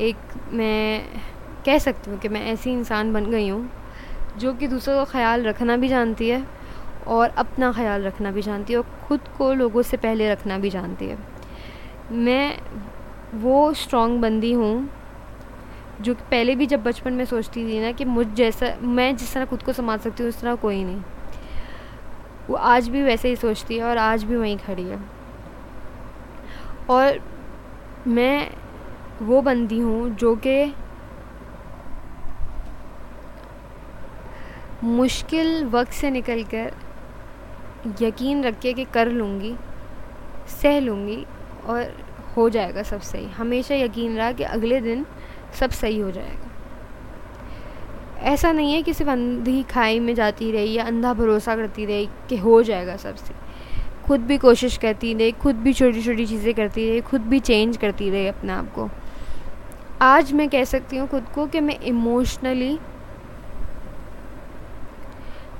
एक 0.00 0.16
मैं 0.52 1.02
कह 1.66 1.78
सकती 1.78 2.10
हूँ 2.10 2.18
कि 2.20 2.28
मैं 2.28 2.44
ऐसी 2.46 2.70
इंसान 2.72 3.12
बन 3.12 3.30
गई 3.30 3.48
हूँ, 3.48 3.70
जो 4.38 4.52
कि 4.54 4.68
दूसरों 4.68 4.96
का 4.96 5.04
ख्याल 5.12 5.42
रखना 5.44 5.76
भी 5.76 5.88
जानती 5.88 6.28
है 6.28 6.44
और 7.08 7.28
अपना 7.28 7.72
ख्याल 7.72 8.02
रखना 8.02 8.30
भी 8.30 8.42
जानती 8.42 8.72
है 8.72 8.78
और 8.78 8.86
ख़ुद 9.08 9.28
को 9.38 9.52
लोगों 9.54 9.82
से 9.82 9.96
पहले 9.96 10.30
रखना 10.32 10.58
भी 10.58 10.70
जानती 10.70 11.06
है। 11.06 11.18
मैं 12.12 12.58
वो 13.34 13.72
स्ट्रॉन्ग 13.74 14.20
बंदी 14.20 14.52
हूँ, 14.52 14.88
जो 16.00 16.14
कि 16.14 16.22
पहले 16.30 16.54
भी 16.54 16.66
जब 16.66 16.82
बचपन 16.82 17.12
में 17.12 17.24
सोचती 17.24 17.64
थी 17.64 17.80
ना 17.80 17.92
कि 17.92 18.04
मुझ 18.04 18.26
जैसा, 18.26 18.74
मैं 18.82 19.16
जिस 19.16 19.34
तरह 19.34 19.44
खुद 19.44 19.62
को 19.62 19.72
संभाल 19.72 19.98
सकती 19.98 20.22
हूँ, 20.22 20.28
उस 20.28 20.40
तरह 20.40 20.54
कोई 20.56 20.82
नहीं। 20.84 21.02
वो 22.48 22.56
आज 22.56 22.88
भी 22.88 23.02
वैसे 23.02 23.28
ही 23.28 23.36
सोचती 23.36 23.76
है 23.76 23.84
और 23.84 23.98
आज 23.98 24.24
भी 24.24 24.36
वहीं 24.36 24.56
खड़ी 24.58 24.84
है। 24.84 24.98
और 26.90 27.20
मैं 28.06 28.50
वो 29.22 29.40
बंदी 29.42 29.78
हूँ 29.78 30.10
जो 30.10 30.34
कि 30.36 30.74
मुश्किल 34.84 35.64
वक्त 35.64 35.92
से 35.92 36.10
निकल 36.10 36.42
कर 36.54 36.72
यकीन 38.02 38.44
रख 38.44 38.58
के 38.58 38.84
कर 38.84 39.08
लूँगी, 39.08 39.54
सह 40.62 40.80
लूँगी 40.80 41.26
और 41.66 41.92
हो 42.36 42.48
जाएगा 42.50 42.82
सब 42.82 43.00
सही। 43.00 43.26
हमेशा 43.26 43.74
यकीन 43.74 44.16
रहा 44.16 44.32
कि 44.32 44.42
अगले 44.42 44.80
दिन 44.80 45.06
सब 45.60 45.70
सही 45.70 45.98
हो 45.98 46.10
जाएगा। 46.10 46.48
ऐसा 48.22 48.52
नहीं 48.52 48.72
है 48.72 48.82
कि 48.82 48.94
सिर्फ़ 48.94 49.10
अंधी 49.10 49.62
खाई 49.62 50.00
में 50.00 50.14
जाती 50.14 50.52
रही 50.52 50.72
या 50.72 50.84
अंधा 50.84 51.14
भरोसा 51.14 51.56
करती 51.56 51.84
रही 51.84 52.08
कि 52.28 52.36
हो 52.36 52.62
जाएगा 52.62 52.96
सब 52.96 53.16
सही। 53.16 53.34
खुद 54.10 54.20
भी 54.20 54.36
कोशिश 54.38 54.76
करती 54.76 55.12
रही, 55.14 55.32
खुद 55.32 55.56
भी 55.56 55.72
छोटी 55.72 56.02
छोटी 56.02 56.24
चीज़ें 56.26 56.54
करती 56.54 56.88
रही, 56.88 57.00
खुद 57.00 57.20
भी 57.22 57.38
चेंज 57.40 57.76
करती 57.76 58.08
रही 58.10 58.26
अपने 58.26 58.52
आप 58.52 58.72
को। 58.74 58.88
आज 60.02 60.32
मैं 60.32 60.48
कह 60.48 60.64
सकती 60.64 60.96
हूँ 60.96 61.06
खुद 61.08 61.26
को 61.34 61.46
कि 61.46 61.60
मैं 61.60 61.78
इमोशनली 61.80 62.78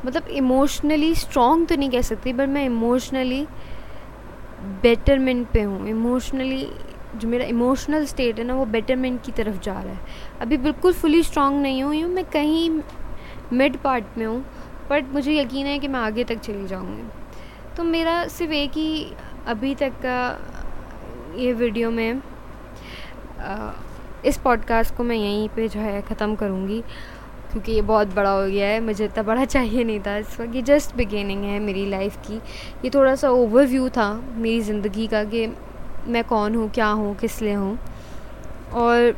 मतलब 0.06 0.28
इमोशनली 0.28 1.14
स्ट्रॉन्ग 1.14 1.68
तो 1.68 1.76
नहीं 1.76 1.90
कह 1.90 2.02
सकती 2.02 2.32
बट 2.32 2.48
मैं 2.48 2.64
इमोशनली 2.64 3.46
बेटरमेंट 4.82 5.46
पे 5.48 5.62
हूँ। 5.62 5.88
इमोशनली 5.88 6.66
जो 7.16 7.28
मेरा 7.28 7.44
इमोशनल 7.44 8.06
स्टेट 8.06 8.38
है 8.38 8.44
ना, 8.44 8.54
वो 8.54 8.64
बेटरमेंट 8.66 9.22
की 9.24 9.32
तरफ़ 9.32 9.62
जा 9.62 9.80
रहा 9.80 9.92
है। 9.92 10.00
अभी 10.40 10.56
बिल्कुल 10.58 10.92
फुली 10.94 11.22
स्ट्रॉन्ग 11.22 11.62
नहीं 11.62 11.82
हुई 11.82 12.00
हूँ, 12.00 12.12
मैं 12.14 12.24
कहीं 12.24 12.68
मिड 13.52 13.76
पार्ट 13.76 14.18
में 14.18 14.26
हूँ 14.26 14.44
बट 14.90 15.12
मुझे 15.12 15.40
यकीन 15.40 15.66
है 15.66 15.78
कि 15.78 15.88
मैं 15.88 16.00
आगे 16.00 16.24
तक 16.24 16.40
चली 16.40 16.66
जाऊँगी। 16.66 17.19
तो 17.76 17.84
मेरा 17.84 18.26
सिर्फ़ 18.28 18.52
एक 18.52 18.70
ही 18.70 19.12
अभी 19.46 19.74
तक 19.74 19.92
का 20.04 20.18
ये 21.38 21.52
वीडियो 21.52 21.90
में 21.90 22.22
इस 24.26 24.36
पॉडकास्ट 24.36 24.94
को 24.96 25.04
मैं 25.04 25.16
यहीं 25.16 25.48
पे 25.48 25.68
जो 25.68 25.80
है 25.80 26.00
ख़त्म 26.02 26.34
करूँगी, 26.36 26.80
क्योंकि 27.52 27.72
ये 27.72 27.82
बहुत 27.82 28.14
बड़ा 28.14 28.30
हो 28.30 28.46
गया 28.46 28.66
है। 28.68 28.80
मुझे 28.80 29.04
इतना 29.04 29.22
बड़ा 29.22 29.44
चाहिए 29.54 29.84
नहीं 29.84 30.00
था 30.00 30.16
इस 30.16 30.38
वक्त। 30.40 30.54
ये 30.54 30.62
जस्ट 30.62 30.94
बिगेनिंग 30.96 31.44
है 31.44 31.58
मेरी 31.58 31.86
लाइफ 31.90 32.16
की। 32.26 32.36
ये 32.84 32.90
थोड़ा 32.90 33.14
सा 33.14 33.30
ओवरव्यू 33.30 33.88
था 33.88 34.12
मेरी 34.36 34.60
ज़िंदगी 34.60 35.06
का 35.06 35.24
कि 35.24 35.46
मैं 36.06 36.24
कौन 36.24 36.54
हूँ, 36.54 36.70
क्या 36.70 36.88
हूँ, 36.88 37.14
किस 37.16 37.40
लिए 37.42 37.54
हूँ। 37.54 37.78
और 38.72 39.16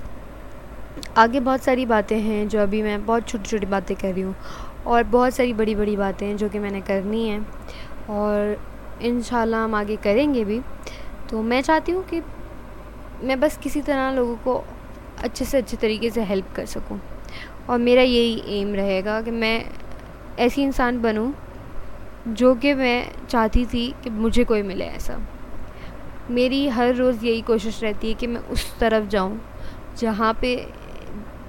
आगे 1.17 1.41
बहुत 1.41 1.63
सारी 1.63 1.87
बातें 1.87 2.19
हैं 2.21 2.49
जो 2.49 2.61
अभी 2.61 2.83
मैं 2.83 3.05
बहुत 3.07 3.29
छोटी 3.29 3.51
छोटी 3.51 3.67
बातें 3.67 3.97
कर 3.97 4.13
रही 4.13 4.23
हूँ। 4.23 4.35
और 4.87 5.03
बहुत 5.03 5.35
सारी 5.35 5.53
बड़ी 5.53 5.75
बड़ी 5.75 5.97
बातें 5.97 6.27
हैं 6.27 6.37
जो 6.37 6.49
कि 6.49 6.59
मैंने 6.59 6.81
करनी 6.81 7.29
है। 7.29 7.41
और 8.11 8.61
इन 9.03 9.23
हम 9.55 9.75
आगे 9.75 9.97
करेंगे 9.97 10.45
भी। 10.45 10.61
तो 11.31 11.43
मैं 11.43 11.63
चाहती 11.63 11.93
हूँ 11.93 12.05
कि 12.05 12.23
मैं 13.25 13.41
बस 13.41 13.59
किसी 13.59 13.83
तरह 13.83 14.11
लोगों 14.11 14.37
को 14.37 14.65
अच्छे 15.23 15.45
से 15.45 15.59
अच्छे 15.59 15.77
तरीके 15.77 16.11
से 16.11 16.23
हेल्प 16.23 16.53
कर 16.57 16.67
सकूँ। 16.67 17.01
और 17.69 17.79
मेरा 17.79 18.03
यही 18.03 18.61
एम 18.61 18.75
रहेगा 18.75 19.21
कि 19.23 19.31
मैं 19.31 19.65
ऐसी 20.39 20.63
इंसान 20.63 21.01
बनूँ, 21.03 21.35
जो 22.29 22.55
कि 22.55 22.75
मैं 22.75 23.27
चाहती 23.29 23.67
थी 23.67 23.95
कि 24.05 24.11
मुझे 24.11 24.45
कोई 24.45 24.63
मिले 24.63 24.85
ऐसा। 24.85 25.19
मेरी 26.31 26.69
हर 26.69 26.95
रोज़ 26.95 27.25
यही 27.25 27.41
कोशिश 27.43 27.83
रहती 27.83 28.09
है 28.09 28.15
कि 28.15 28.27
मैं 28.27 28.41
उस 28.41 28.79
तरफ़ 28.79 29.09
जाऊँ, 29.09 29.41
जहाँ 29.99 30.39
पे 30.41 30.69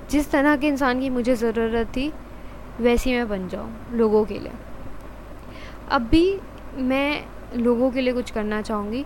जिस 0.10 0.32
तरह 0.32 0.56
के 0.56 0.68
इंसान 0.68 1.00
की 1.00 1.10
मुझे 1.10 1.36
ज़रूरत 1.36 1.88
थी, 1.88 2.14
वैसी 2.80 3.14
मैं 3.14 3.30
बन 3.30 3.48
जाऊँ 3.48 3.72
लोगों 3.92 4.26
के 4.26 4.40
लिए। 4.40 4.52
अब 5.94 6.02
भी 6.02 6.40
मैं 6.78 7.26
लोगों 7.56 7.92
के 7.92 8.02
लिए 8.02 8.14
कुछ 8.14 8.32
करना 8.32 8.62
चाहूँगी 8.62 9.06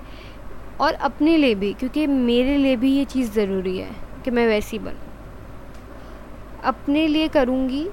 और 0.82 0.94
अपने 0.94 1.38
लिए 1.38 1.56
भी 1.56 1.74
क्योंकि 1.74 2.06
मेरे 2.08 2.58
लिए 2.58 2.76
भी 2.76 2.92
ये 2.98 3.06
चीज़ 3.06 3.32
ज़रूरी 3.32 3.78
है 3.78 3.96
कि 4.26 4.32
मैं 4.32 4.48
वैसी 4.48 4.80
बनूँ। 4.80 5.06
अपने 6.64 7.08
लिए 7.08 7.28
करूँगी 7.28 7.88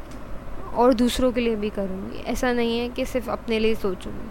और 0.74 0.94
दूसरों 0.94 1.32
के 1.32 1.40
लिए 1.40 1.56
भी 1.56 1.70
करूँगी। 1.70 2.22
ऐसा 2.22 2.52
नहीं 2.52 2.78
है 2.78 2.88
कि 2.88 3.04
सिर्फ़ 3.04 3.30
अपने 3.30 3.58
लिए 3.58 3.74
सोचूँगी। 3.74 4.28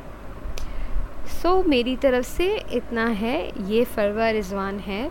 सो 1.41 1.49
so, 1.49 1.67
मेरी 1.67 1.95
तरफ़ 1.95 2.25
से 2.25 2.55
इतना 2.73 3.05
है। 3.05 3.37
ये 3.71 3.83
फरवा 3.85 4.29
रिजवान 4.29 4.79
है 4.79 5.09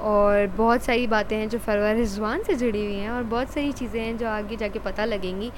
और 0.00 0.46
बहुत 0.46 0.82
सारी 0.82 1.06
बातें 1.06 1.36
हैं 1.36 1.48
जो 1.48 1.58
फरवा 1.58 1.90
रिजवान 1.92 2.42
से 2.42 2.54
जुड़ी 2.54 2.84
हुई 2.84 2.94
हैं 2.94 3.10
और 3.10 3.22
बहुत 3.22 3.50
सारी 3.50 3.72
चीज़ें 3.72 4.00
हैं 4.00 4.16
जो 4.18 4.28
आगे 4.28 4.56
जाके 4.56 4.78
पता 4.78 5.04
लगेंगी। 5.04 5.50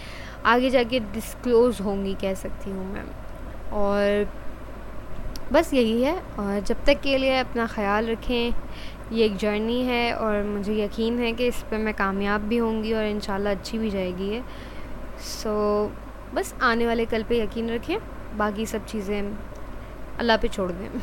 आगे 0.46 0.70
जाके 0.70 1.00
डिस्क्लोज़ 1.12 1.82
होंगी 1.82 2.14
कह 2.14 2.35
सकती 2.35 2.70
हूँ 2.70 2.85
मैं। 2.92 3.04
और 3.74 4.28
बस 5.52 5.72
यही 5.74 6.02
है। 6.02 6.14
और 6.38 6.61
जब 6.61 6.85
तक 6.87 7.00
के 7.02 7.16
लिए 7.18 7.38
अपना 7.38 7.66
ख्याल 7.66 8.06
रखें 8.06 8.52
ये 9.12 9.24
एक 9.24 9.37
जर्नी 9.37 9.80
है 9.85 10.12
और 10.14 10.42
मुझे 10.44 10.74
यकीन 10.76 11.18
है 11.18 11.32
कि 11.32 11.46
इस 11.46 11.62
पर 11.70 11.78
मैं 11.78 11.94
कामयाब 11.94 12.40
भी 12.48 12.56
होंगी 12.56 12.92
और 12.92 13.04
इन 13.04 13.20
अच्छी 13.46 13.78
भी 13.78 13.90
जाएगी 13.90 14.28
है 14.30 14.42
सो 15.24 15.50
so, 15.85 16.35
बस 16.35 16.54
आने 16.62 16.87
वाले 16.87 17.04
कल 17.06 17.22
पे 17.22 17.40
यकीन 17.40 17.70
रखें 17.70 17.98
बाकी 18.38 18.66
सब 18.66 18.87
चीज़ें 18.87 19.22
अल्लाह 20.18 20.37
पे 20.37 20.48
छोड़ 20.48 20.70
दें। 20.72 21.00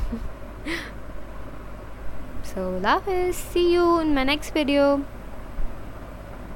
So 2.46 2.70
love 2.80 3.32
see 3.34 3.68
you 3.74 4.00
in 4.02 4.14
my 4.16 4.26
next 4.26 4.56
video 4.58 4.96